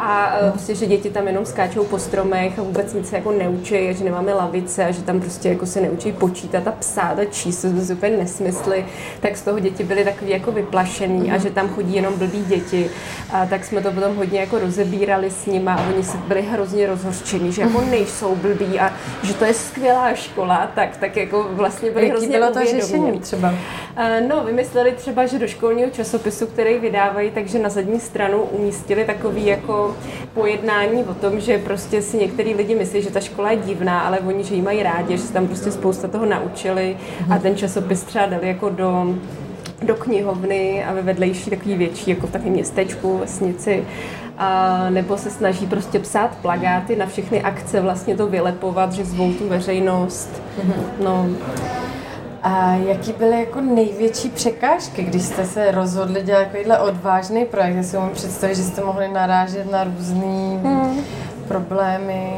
A 0.00 0.38
mm. 0.44 0.52
prostě, 0.52 0.74
že 0.74 0.86
děti 0.86 1.10
tam 1.10 1.26
jenom 1.26 1.46
skáčou 1.46 1.84
po 1.84 1.98
stromech 1.98 2.58
a 2.58 2.62
vůbec 2.62 2.94
nic 2.94 3.08
se 3.08 3.16
jako 3.16 3.32
neučí, 3.32 3.94
že 3.94 4.04
nemáme 4.04 4.34
lavice 4.34 4.84
a 4.84 4.90
že 4.90 5.02
tam 5.02 5.20
prostě 5.20 5.48
jako 5.48 5.66
se 5.66 5.80
neučí 5.80 6.12
počítat 6.12 6.61
počítat 6.62 6.68
a 6.68 6.72
psát 6.78 7.18
a 7.18 7.24
číst, 7.24 7.62
to 7.62 7.68
jsou 7.68 7.94
úplně 7.94 8.16
nesmysly, 8.16 8.86
tak 9.20 9.36
z 9.36 9.42
toho 9.42 9.58
děti 9.58 9.84
byly 9.84 10.04
takový 10.04 10.30
jako 10.30 10.52
vyplašený 10.52 11.32
a 11.32 11.38
že 11.38 11.50
tam 11.50 11.68
chodí 11.68 11.94
jenom 11.94 12.14
blbý 12.18 12.44
děti. 12.44 12.90
A 13.30 13.46
tak 13.46 13.64
jsme 13.64 13.80
to 13.80 13.92
potom 13.92 14.16
hodně 14.16 14.40
jako 14.40 14.58
rozebírali 14.58 15.30
s 15.30 15.46
nimi 15.46 15.70
a 15.70 15.86
oni 15.94 16.04
se 16.04 16.16
byli 16.16 16.42
hrozně 16.42 16.86
rozhořčení, 16.86 17.52
že 17.52 17.62
jako 17.62 17.80
mhm. 17.80 17.90
nejsou 17.90 18.36
blbí 18.36 18.80
a 18.80 18.92
že 19.22 19.34
to 19.34 19.44
je 19.44 19.54
skvělá 19.54 20.14
škola, 20.14 20.70
tak, 20.74 20.96
tak 20.96 21.16
jako 21.16 21.48
vlastně 21.52 21.90
byli 21.90 22.08
Jaký 22.08 22.10
hrozně 22.10 22.38
bylo 22.38 22.52
to 22.52 22.60
řešení 22.60 23.20
třeba? 23.20 23.54
No, 24.28 24.44
vymysleli 24.44 24.92
třeba, 24.92 25.26
že 25.26 25.38
do 25.38 25.46
školního 25.46 25.90
časopisu, 25.90 26.46
který 26.46 26.78
vydávají, 26.78 27.30
takže 27.30 27.58
na 27.58 27.68
zadní 27.68 28.00
stranu 28.00 28.42
umístili 28.42 29.04
takový 29.04 29.46
jako 29.46 29.96
pojednání 30.34 31.04
o 31.04 31.14
tom, 31.14 31.40
že 31.40 31.58
prostě 31.58 32.02
si 32.02 32.16
některý 32.16 32.54
lidi 32.54 32.74
myslí, 32.74 33.02
že 33.02 33.10
ta 33.10 33.20
škola 33.20 33.50
je 33.50 33.56
divná, 33.56 34.00
ale 34.00 34.18
oni, 34.20 34.44
že 34.44 34.54
ji 34.54 34.62
mají 34.62 34.82
rádi, 34.82 35.16
že 35.16 35.22
se 35.22 35.32
tam 35.32 35.46
prostě 35.46 35.70
spousta 35.70 36.08
toho 36.08 36.26
naučí 36.26 36.51
učili 36.52 36.96
a 37.30 37.38
ten 37.38 37.56
časopis 37.56 38.02
třeba 38.02 38.26
dali 38.26 38.48
jako 38.48 38.68
do 38.68 39.14
do 39.86 39.94
knihovny 39.94 40.84
a 40.84 40.92
ve 40.92 41.02
vedlejší 41.02 41.50
takový 41.50 41.74
větší, 41.74 42.10
jako 42.10 42.26
v 42.26 42.30
takovém 42.30 42.52
městečku, 42.52 43.18
vesnici, 43.18 43.84
a 44.38 44.78
nebo 44.90 45.18
se 45.18 45.30
snaží 45.30 45.66
prostě 45.66 45.98
psát 45.98 46.30
plagáty 46.42 46.96
na 46.96 47.06
všechny 47.06 47.42
akce, 47.42 47.80
vlastně 47.80 48.16
to 48.16 48.26
vylepovat, 48.26 48.92
že 48.92 49.04
zvou 49.04 49.32
tu 49.32 49.48
veřejnost. 49.48 50.42
Mm-hmm. 50.58 51.04
No. 51.04 51.26
A 52.42 52.74
jaký 52.74 53.12
byly 53.12 53.40
jako 53.40 53.60
největší 53.60 54.28
překážky, 54.28 55.02
když 55.02 55.22
jste 55.22 55.44
se 55.44 55.70
rozhodli 55.70 56.22
dělat 56.22 56.44
takovýhle 56.44 56.78
odvážný 56.78 57.44
projekt? 57.44 57.76
Já 57.76 57.82
si 57.82 57.96
umím 57.96 58.10
představit, 58.10 58.54
že 58.54 58.62
jste 58.62 58.84
mohli 58.84 59.08
narážet 59.08 59.70
na 59.70 59.84
různé 59.84 60.60
mm. 60.62 61.00
problémy. 61.48 62.30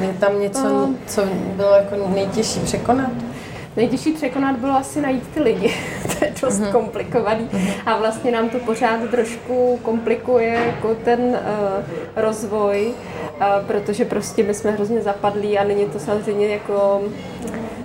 Je 0.00 0.12
tam 0.20 0.40
něco, 0.40 0.86
mm. 0.86 0.96
co 1.06 1.22
bylo 1.56 1.74
jako 1.74 2.08
nejtěžší 2.14 2.60
překonat? 2.60 3.10
Nejtěžší 3.76 4.12
překonat 4.12 4.56
bylo 4.56 4.72
asi 4.72 5.00
najít 5.00 5.28
ty 5.28 5.42
lidi. 5.42 5.74
to 6.18 6.24
je 6.24 6.32
dost 6.42 6.60
mm-hmm. 6.60 6.72
komplikovaný. 6.72 7.48
Mm-hmm. 7.52 7.72
A 7.86 7.98
vlastně 7.98 8.30
nám 8.30 8.48
to 8.48 8.58
pořád 8.58 9.10
trošku 9.10 9.80
komplikuje 9.82 10.52
jako 10.66 10.94
ten 10.94 11.20
uh, 11.20 11.36
rozvoj, 12.16 12.86
uh, 12.86 13.66
protože 13.66 14.04
prostě 14.04 14.42
my 14.42 14.54
jsme 14.54 14.70
hrozně 14.70 15.00
zapadlí 15.00 15.58
a 15.58 15.64
není 15.64 15.86
to 15.86 15.98
samozřejmě 15.98 16.48
jako 16.48 17.02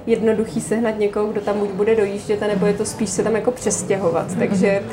jednoduchý 0.08 0.62
sehnat 0.62 0.98
někoho, 0.98 1.28
kdo 1.28 1.42
tam 1.42 1.60
buď 1.60 1.70
bude 1.70 1.96
dojíždět, 1.96 2.42
nebo 2.42 2.66
je 2.66 2.74
to 2.74 2.86
spíš 2.86 3.10
se 3.10 3.24
tam 3.24 3.36
jako 3.36 3.52
přestěhovat. 3.52 4.30
Mhm. 4.30 4.40
Takže 4.40 4.84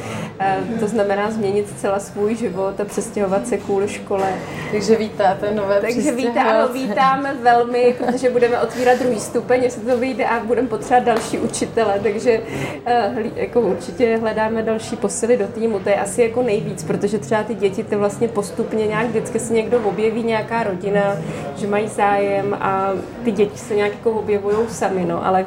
eh, 0.40 0.58
to 0.80 0.88
znamená 0.88 1.30
změnit 1.30 1.66
celá 1.76 1.98
svůj 1.98 2.36
život 2.36 2.80
a 2.80 2.84
přestěhovat 2.84 3.46
se 3.46 3.56
kvůli 3.56 3.88
škole. 3.88 4.34
Takže 4.70 4.96
vítáte 4.96 5.54
nové 5.54 5.80
Takže 5.80 6.12
vítá, 6.12 6.42
ano, 6.42 6.68
vítáme 6.72 7.34
velmi, 7.42 7.96
protože 7.98 8.30
budeme 8.30 8.60
otvírat 8.60 8.98
druhý 8.98 9.20
stupeň, 9.20 9.62
jestli 9.62 9.82
to 9.82 9.98
vyjde 9.98 10.24
a 10.24 10.40
budeme 10.44 10.68
potřebovat 10.84 11.14
další 11.14 11.38
učitele, 11.38 12.00
takže 12.02 12.40
uh, 12.40 13.26
jako 13.36 13.60
určitě 13.60 14.16
hledáme 14.16 14.62
další 14.62 14.96
posily 14.96 15.36
do 15.36 15.46
týmu. 15.46 15.80
To 15.80 15.88
je 15.88 15.96
asi 15.96 16.22
jako 16.22 16.42
nejvíc, 16.42 16.84
protože 16.84 17.18
třeba 17.18 17.42
ty 17.42 17.54
děti 17.54 17.84
ty 17.84 17.96
vlastně 17.96 18.28
postupně 18.28 18.86
nějak 18.86 19.06
vždycky 19.06 19.38
se 19.38 19.52
někdo 19.52 19.78
objeví, 19.78 20.22
nějaká 20.22 20.62
rodina, 20.62 21.16
že 21.56 21.66
mají 21.66 21.88
zájem 21.88 22.56
a 22.60 22.90
ty 23.24 23.32
děti 23.32 23.58
se 23.58 23.74
nějak 23.74 23.92
jako 23.92 24.10
objevují 24.10 24.56
sami, 24.68 25.04
no, 25.04 25.26
ale 25.26 25.46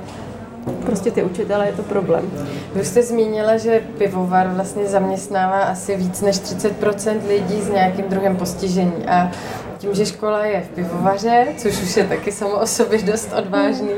prostě 0.86 1.12
ty 1.12 1.24
učitele 1.24 1.66
je 1.66 1.74
to 1.74 1.84
problém. 1.84 2.32
Vy 2.76 2.86
jste 2.86 3.04
zmínila, 3.04 3.58
že 3.58 3.82
pivovar 3.98 4.48
vlastně 4.48 4.86
zaměstnává 4.86 5.60
asi 5.60 5.98
víc 5.98 6.22
než 6.22 6.36
30% 6.36 7.18
lidí 7.28 7.62
s 7.62 7.70
nějakým 7.70 8.06
druhem 8.06 8.36
postižení 8.36 9.06
a 9.08 9.32
tím, 9.78 9.94
že 9.94 10.06
škola 10.06 10.46
je 10.46 10.62
v 10.62 10.70
pivovaře, 10.70 11.48
což 11.58 11.82
už 11.82 11.98
je 11.98 12.04
taky 12.04 12.32
samo 12.32 12.60
o 12.60 12.68
sobě 12.68 13.02
dost 13.04 13.34
odvážný, 13.38 13.90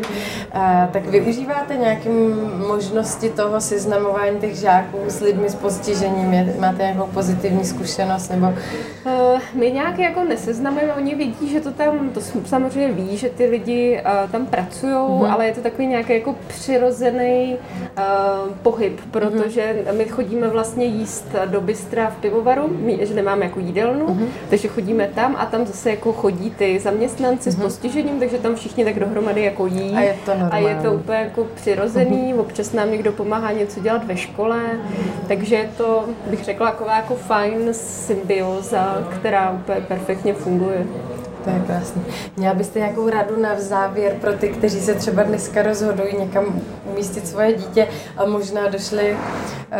a, 0.52 0.90
tak 0.94 1.06
využíváte 1.06 1.78
nějaké 1.78 2.10
možnosti 2.68 3.30
toho 3.30 3.62
seznamování 3.62 4.40
těch 4.40 4.56
žáků 4.56 4.98
s 5.08 5.20
lidmi 5.22 5.50
s 5.50 5.56
postižením? 5.56 6.54
Máte 6.60 6.84
nějakou 6.84 7.08
pozitivní 7.14 7.66
zkušenost? 7.66 8.30
Nebo... 8.30 8.48
Uh, 8.48 9.40
my 9.54 9.72
nějak 9.72 10.00
jako 10.00 10.24
neseznamujeme, 10.24 10.94
oni 10.94 11.16
vidí, 11.16 11.50
že 11.50 11.62
to 11.62 11.72
tam, 11.72 12.10
to 12.10 12.22
samozřejmě 12.46 12.94
ví, 12.94 13.18
že 13.18 13.30
ty 13.30 13.46
lidi 13.46 14.02
uh, 14.06 14.32
tam 14.32 14.46
pracují, 14.46 14.94
mm-hmm. 14.94 15.32
ale 15.32 15.46
je 15.46 15.54
to 15.54 15.62
takový 15.62 15.88
nějaký 15.88 16.14
jako 16.14 16.36
přirozený 16.48 17.58
pohyb, 18.62 19.02
protože 19.12 19.62
mm-hmm. 19.62 19.98
my 19.98 20.06
chodíme 20.06 20.48
vlastně 20.48 20.86
jíst 20.86 21.26
do 21.46 21.62
bystra 21.62 22.10
v 22.10 22.16
pivovaru, 22.16 22.70
my, 22.80 23.00
že 23.02 23.14
nemáme 23.14 23.46
jako 23.46 23.60
jídelnu, 23.60 24.08
mm-hmm. 24.08 24.28
takže 24.50 24.68
chodíme 24.68 25.10
tam 25.16 25.36
a 25.40 25.46
tam 25.46 25.66
zase 25.70 25.90
jako 25.90 26.14
chodí 26.14 26.52
ty 26.52 26.80
zaměstnanci 26.80 27.50
mm-hmm. 27.50 27.54
s 27.54 27.56
mhm. 27.56 27.64
postižením, 27.64 28.20
takže 28.20 28.38
tam 28.38 28.56
všichni 28.56 28.86
tak 28.86 29.00
dohromady 29.00 29.44
jako 29.44 29.68
jí. 29.68 29.94
A 29.96 30.02
je 30.02 30.16
to 30.26 30.32
normální. 30.32 30.66
A 30.66 30.70
je 30.70 30.76
to 30.76 30.94
úplně 30.94 31.18
jako 31.18 31.48
přirozený, 31.56 32.34
mm-hmm. 32.34 32.40
občas 32.40 32.74
nám 32.74 32.92
někdo 32.92 33.12
pomáhá 33.12 33.52
něco 33.52 33.80
dělat 33.80 34.06
ve 34.06 34.18
škole, 34.18 34.62
takže 35.28 35.56
je 35.56 35.70
to, 35.78 36.06
bych 36.30 36.44
řekla, 36.44 36.72
taková 36.72 36.96
jako 36.96 37.16
fajn 37.16 37.68
symbioza, 37.72 39.08
která 39.20 39.52
úplně 39.52 39.82
perfektně 39.82 40.34
funguje. 40.34 40.86
To 41.44 41.50
je 41.50 41.60
krásné. 41.68 42.02
Měla 42.38 42.54
byste 42.54 42.80
nějakou 42.80 43.10
radu 43.10 43.42
na 43.42 43.60
závěr 43.60 44.14
pro 44.22 44.34
ty, 44.34 44.50
kteří 44.50 44.80
se 44.82 44.96
třeba 44.96 45.24
dneska 45.24 45.62
rozhodují 45.62 46.18
někam 46.20 46.62
umístit 46.92 47.28
svoje 47.28 47.54
dítě 47.54 47.88
a 48.18 48.26
možná 48.26 48.68
došli 48.68 49.12
uh, 49.12 49.78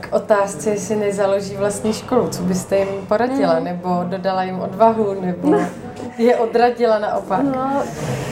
k 0.00 0.08
otázce, 0.10 0.70
jestli 0.70 0.96
nezaloží 0.96 1.56
vlastní 1.56 1.92
školu. 1.92 2.28
Co 2.28 2.42
byste 2.42 2.78
jim 2.78 2.88
poradila? 3.08 3.58
Mm. 3.58 3.64
Nebo 3.64 4.04
dodala 4.04 4.42
jim 4.42 4.60
odvahu? 4.60 5.20
Nebo 5.20 5.60
je 6.18 6.36
odradila 6.36 6.98
naopak? 6.98 7.40
No, 7.42 7.82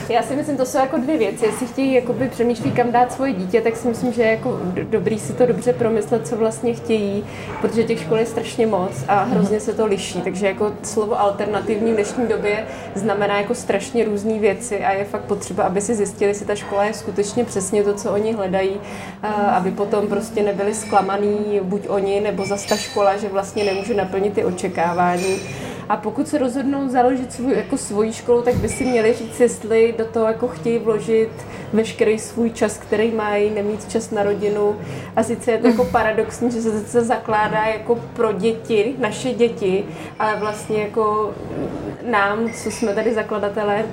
já 0.09 0.23
si 0.23 0.37
myslím, 0.37 0.57
to 0.57 0.67
jsou 0.67 0.79
jako 0.79 0.97
dvě 0.99 1.19
věci. 1.19 1.47
Jestli 1.47 1.67
chtějí 1.67 1.95
jakoby 1.95 2.29
přemýšlí, 2.29 2.71
kam 2.71 2.93
dát 2.93 3.13
svoje 3.13 3.33
dítě, 3.33 3.61
tak 3.61 3.77
si 3.77 3.89
myslím, 3.89 4.13
že 4.13 4.23
je 4.23 4.31
jako 4.31 4.59
dobrý 4.83 5.19
si 5.19 5.33
to 5.33 5.47
dobře 5.47 5.73
promyslet, 5.73 6.29
co 6.29 6.37
vlastně 6.37 6.75
chtějí, 6.75 7.25
protože 7.61 7.85
těch 7.85 8.01
škol 8.01 8.19
je 8.19 8.27
strašně 8.27 8.67
moc 8.67 8.93
a 9.09 9.23
hrozně 9.23 9.61
se 9.61 9.73
to 9.73 9.87
liší. 9.87 10.21
Takže 10.21 10.47
jako 10.47 10.73
slovo 10.83 11.21
alternativní 11.21 11.93
v 11.93 11.95
dnešní 11.95 12.27
době 12.27 12.67
znamená 12.95 13.39
jako 13.39 13.55
strašně 13.55 14.05
různé 14.05 14.39
věci 14.39 14.85
a 14.85 14.93
je 14.93 15.05
fakt 15.05 15.25
potřeba, 15.25 15.65
aby 15.65 15.81
si 15.81 15.95
zjistili, 15.95 16.31
jestli 16.31 16.47
ta 16.47 16.55
škola 16.55 16.85
je 16.85 16.95
skutečně 16.95 17.45
přesně 17.45 17.83
to, 17.83 17.95
co 17.95 18.13
oni 18.13 18.33
hledají, 18.33 18.81
aby 19.49 19.71
potom 19.71 20.07
prostě 20.07 20.43
nebyli 20.43 20.75
zklamaný 20.75 21.61
buď 21.63 21.89
oni 21.89 22.21
nebo 22.21 22.45
zase 22.45 22.69
ta 22.69 22.77
škola, 22.77 23.17
že 23.17 23.29
vlastně 23.29 23.65
nemůže 23.65 23.95
naplnit 23.95 24.33
ty 24.33 24.45
očekávání. 24.45 25.41
A 25.89 25.97
pokud 25.97 26.29
se 26.29 26.39
rozhodnou 26.39 26.89
založit 26.89 27.33
svůj, 27.33 27.53
jako 27.57 27.79
svoji 27.79 28.13
školu, 28.13 28.43
tak 28.43 28.55
by 28.55 28.69
si 28.69 28.85
měli 28.85 29.15
říct, 29.15 29.41
jestli 29.41 29.95
do 29.99 30.05
toho 30.05 30.27
jako 30.27 30.49
chtějí 30.49 30.79
vložit 30.79 31.31
veškerý 31.73 32.19
svůj 32.19 32.51
čas, 32.51 32.79
který 32.79 33.13
mají, 33.13 33.51
nemít 33.51 33.91
čas 33.91 34.11
na 34.11 34.23
rodinu. 34.23 34.77
A 35.17 35.23
sice 35.23 35.53
je 35.53 35.59
to 35.59 35.67
jako 35.67 35.85
paradoxní, 35.85 36.51
že 36.51 36.63
se 36.63 36.99
to 36.99 37.05
zakládá 37.05 37.65
jako 37.67 37.99
pro 38.13 38.33
děti, 38.33 38.95
naše 38.99 39.35
děti, 39.35 39.85
ale 40.19 40.37
vlastně 40.37 40.83
jako 40.83 41.35
nám, 42.11 42.51
co 42.51 42.71
jsme 42.71 42.95
tady 42.95 43.15
zakladatelé, 43.15 43.85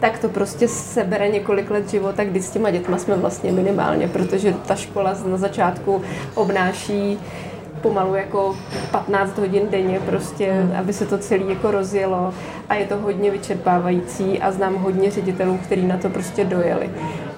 tak 0.00 0.18
to 0.18 0.28
prostě 0.28 0.68
sebere 0.68 1.28
několik 1.28 1.70
let 1.70 1.90
života, 1.90 2.24
kdy 2.24 2.42
s 2.42 2.50
těma 2.50 2.70
dětma 2.70 2.98
jsme 2.98 3.16
vlastně 3.16 3.52
minimálně, 3.52 4.08
protože 4.08 4.54
ta 4.66 4.74
škola 4.74 5.16
na 5.26 5.36
začátku 5.36 6.02
obnáší 6.34 7.18
pomalu 7.82 8.14
jako 8.14 8.56
15 8.90 9.38
hodin 9.38 9.62
denně 9.70 10.00
prostě, 10.00 10.52
hmm. 10.52 10.76
aby 10.78 10.92
se 10.92 11.06
to 11.06 11.18
celé 11.18 11.44
jako 11.44 11.70
rozjelo 11.70 12.34
a 12.68 12.74
je 12.74 12.86
to 12.86 12.96
hodně 12.96 13.30
vyčerpávající 13.30 14.40
a 14.40 14.50
znám 14.50 14.74
hodně 14.74 15.10
ředitelů, 15.10 15.58
kteří 15.62 15.86
na 15.86 15.96
to 15.96 16.08
prostě 16.08 16.44
dojeli. 16.44 16.90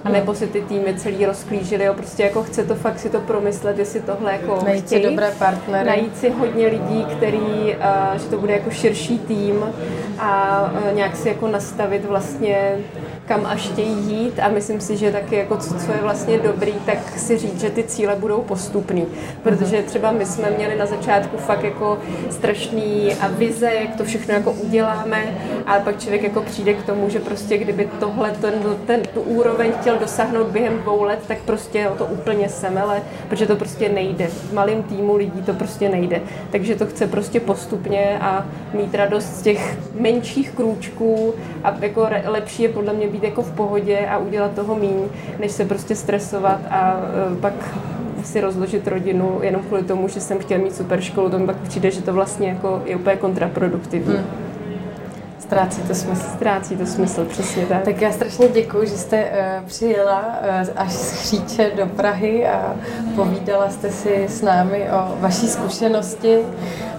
A 0.05 0.09
nebo 0.09 0.35
si 0.35 0.47
ty 0.47 0.63
týmy 0.63 0.95
celý 0.97 1.27
rozklížili, 1.27 1.85
jo, 1.85 1.95
prostě 1.95 2.23
jako 2.23 2.43
chce 2.43 2.65
to 2.65 2.75
fakt 2.75 2.99
si 2.99 3.11
to 3.11 3.21
promyslet, 3.21 3.79
jestli 3.79 4.01
tohle 4.01 4.33
jako 4.33 4.59
Najít 4.65 4.85
chtějí. 4.85 5.03
si 5.03 5.11
dobré 5.11 5.31
partnery. 5.39 5.87
Najít 5.87 6.19
si 6.19 6.31
hodně 6.31 6.67
lidí, 6.67 7.05
který, 7.17 7.77
uh, 8.11 8.19
že 8.19 8.25
to 8.25 8.39
bude 8.39 8.53
jako 8.53 8.71
širší 8.71 9.19
tým 9.19 9.65
a 10.19 10.63
uh, 10.73 10.97
nějak 10.97 11.17
si 11.17 11.29
jako 11.29 11.49
nastavit 11.49 12.05
vlastně 12.05 12.79
kam 13.27 13.47
až 13.47 13.69
chtějí 13.69 14.11
jít 14.11 14.41
a 14.41 14.49
myslím 14.49 14.81
si, 14.81 14.97
že 14.97 15.13
taky 15.13 15.37
jako 15.37 15.57
co, 15.57 15.75
co 15.75 15.93
je 15.93 15.99
vlastně 16.03 16.39
dobrý, 16.39 16.73
tak 16.87 17.19
si 17.19 17.39
říct, 17.39 17.61
že 17.61 17.71
ty 17.71 17.83
cíle 17.83 18.17
budou 18.17 18.41
postupný, 18.41 19.07
protože 19.43 19.83
třeba 19.83 20.13
my 20.13 20.27
jsme 20.27 20.51
měli 20.51 20.79
na 20.79 20.87
začátku 20.87 21.37
fakt 21.37 21.65
jako 21.65 21.99
strašný 22.31 23.15
a 23.21 23.29
vize, 23.29 23.73
jak 23.73 23.97
to 23.97 24.05
všechno 24.05 24.35
jako 24.35 24.53
uděláme, 24.53 25.25
ale 25.67 25.81
pak 25.81 26.01
člověk 26.01 26.23
jako 26.23 26.43
přijde 26.43 26.75
k 26.75 26.87
tomu, 26.87 27.09
že 27.09 27.19
prostě 27.19 27.59
kdyby 27.59 27.89
tohle, 28.01 28.31
ten, 28.31 28.55
ten, 28.87 29.03
tu 29.15 29.21
úroveň 29.21 29.73
chtěl 29.81 29.99
dosáhnout 29.99 30.47
během 30.47 30.79
dvou 30.79 31.03
let, 31.03 31.19
tak 31.29 31.39
prostě 31.39 31.89
o 31.89 31.95
to 31.95 32.05
úplně 32.05 32.49
semele, 32.49 33.03
protože 33.29 33.47
to 33.47 33.57
prostě 33.57 33.89
nejde. 33.89 34.27
V 34.27 34.53
malém 34.53 34.83
týmu 34.83 35.17
lidí 35.17 35.43
to 35.43 35.53
prostě 35.53 35.89
nejde. 35.89 36.23
Takže 36.51 36.75
to 36.75 36.87
chce 36.87 37.07
prostě 37.07 37.41
postupně 37.41 38.19
a 38.21 38.47
mít 38.73 38.95
radost 38.95 39.37
z 39.37 39.43
těch 39.43 39.79
menších 40.01 40.51
krůčků 40.51 41.35
a 41.65 41.75
jako 41.81 42.09
lepší 42.25 42.63
je 42.63 42.69
podle 42.69 42.93
mě 42.93 43.09
být 43.15 43.23
jako 43.23 43.43
v 43.43 43.53
pohodě 43.53 44.07
a 44.07 44.19
udělat 44.19 44.53
toho 44.55 44.75
míň, 44.75 44.99
než 45.41 45.53
se 45.53 45.65
prostě 45.65 45.95
stresovat 45.95 46.61
a 46.71 46.97
uh, 47.31 47.37
pak 47.39 47.55
si 48.25 48.41
rozložit 48.41 48.89
rodinu 48.89 49.39
jenom 49.43 49.63
kvůli 49.63 49.83
tomu, 49.83 50.09
že 50.09 50.21
jsem 50.21 50.39
chtěla 50.39 50.63
mít 50.63 50.77
super 50.77 51.01
školu, 51.01 51.31
to 51.31 51.39
mi 51.39 51.47
pak 51.47 51.57
přijde, 51.57 51.91
že 51.91 52.03
to 52.03 52.13
vlastně 52.13 52.49
jako 52.49 52.83
je 52.85 52.97
úplně 52.97 53.17
kontraproduktivní. 53.17 54.15
Hmm. 54.15 54.44
Ztrácí 55.45 55.83
to 55.83 55.95
smysl. 55.95 56.23
Ztrácí 56.35 56.77
to 56.77 56.87
smysl, 56.87 57.25
přesně 57.25 57.67
tak. 57.67 57.83
Tak 57.83 58.01
já 58.01 58.13
strašně 58.13 58.49
děkuji, 58.49 58.89
že 58.89 58.99
jste 58.99 59.25
uh, 59.25 59.67
přijela 59.67 60.21
uh, 60.21 60.69
až 60.77 60.93
z 60.93 61.13
Chříče 61.13 61.71
do 61.77 61.87
Prahy 61.87 62.47
a 62.47 62.77
povídala 63.17 63.71
jste 63.71 63.91
si 63.91 64.25
s 64.29 64.43
námi 64.43 64.89
o 64.91 65.21
vaší 65.21 65.49
zkušenosti. 65.49 66.39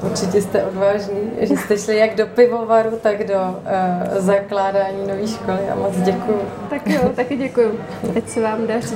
Určitě 0.01 0.41
jste 0.41 0.63
odvážní, 0.63 1.31
že 1.39 1.57
jste 1.57 1.77
šli 1.77 1.97
jak 1.97 2.15
do 2.15 2.27
pivovaru, 2.27 2.99
tak 3.01 3.27
do 3.27 3.35
uh, 3.35 4.17
zakládání 4.17 5.07
nové 5.07 5.27
školy 5.27 5.69
a 5.71 5.75
moc 5.75 5.97
děkuji. 5.97 6.41
Tak 6.69 6.87
jo, 6.87 7.09
taky 7.15 7.37
děkuji. 7.37 7.79
Ať 8.17 8.29
se 8.29 8.41
vám 8.41 8.67
daří. 8.67 8.95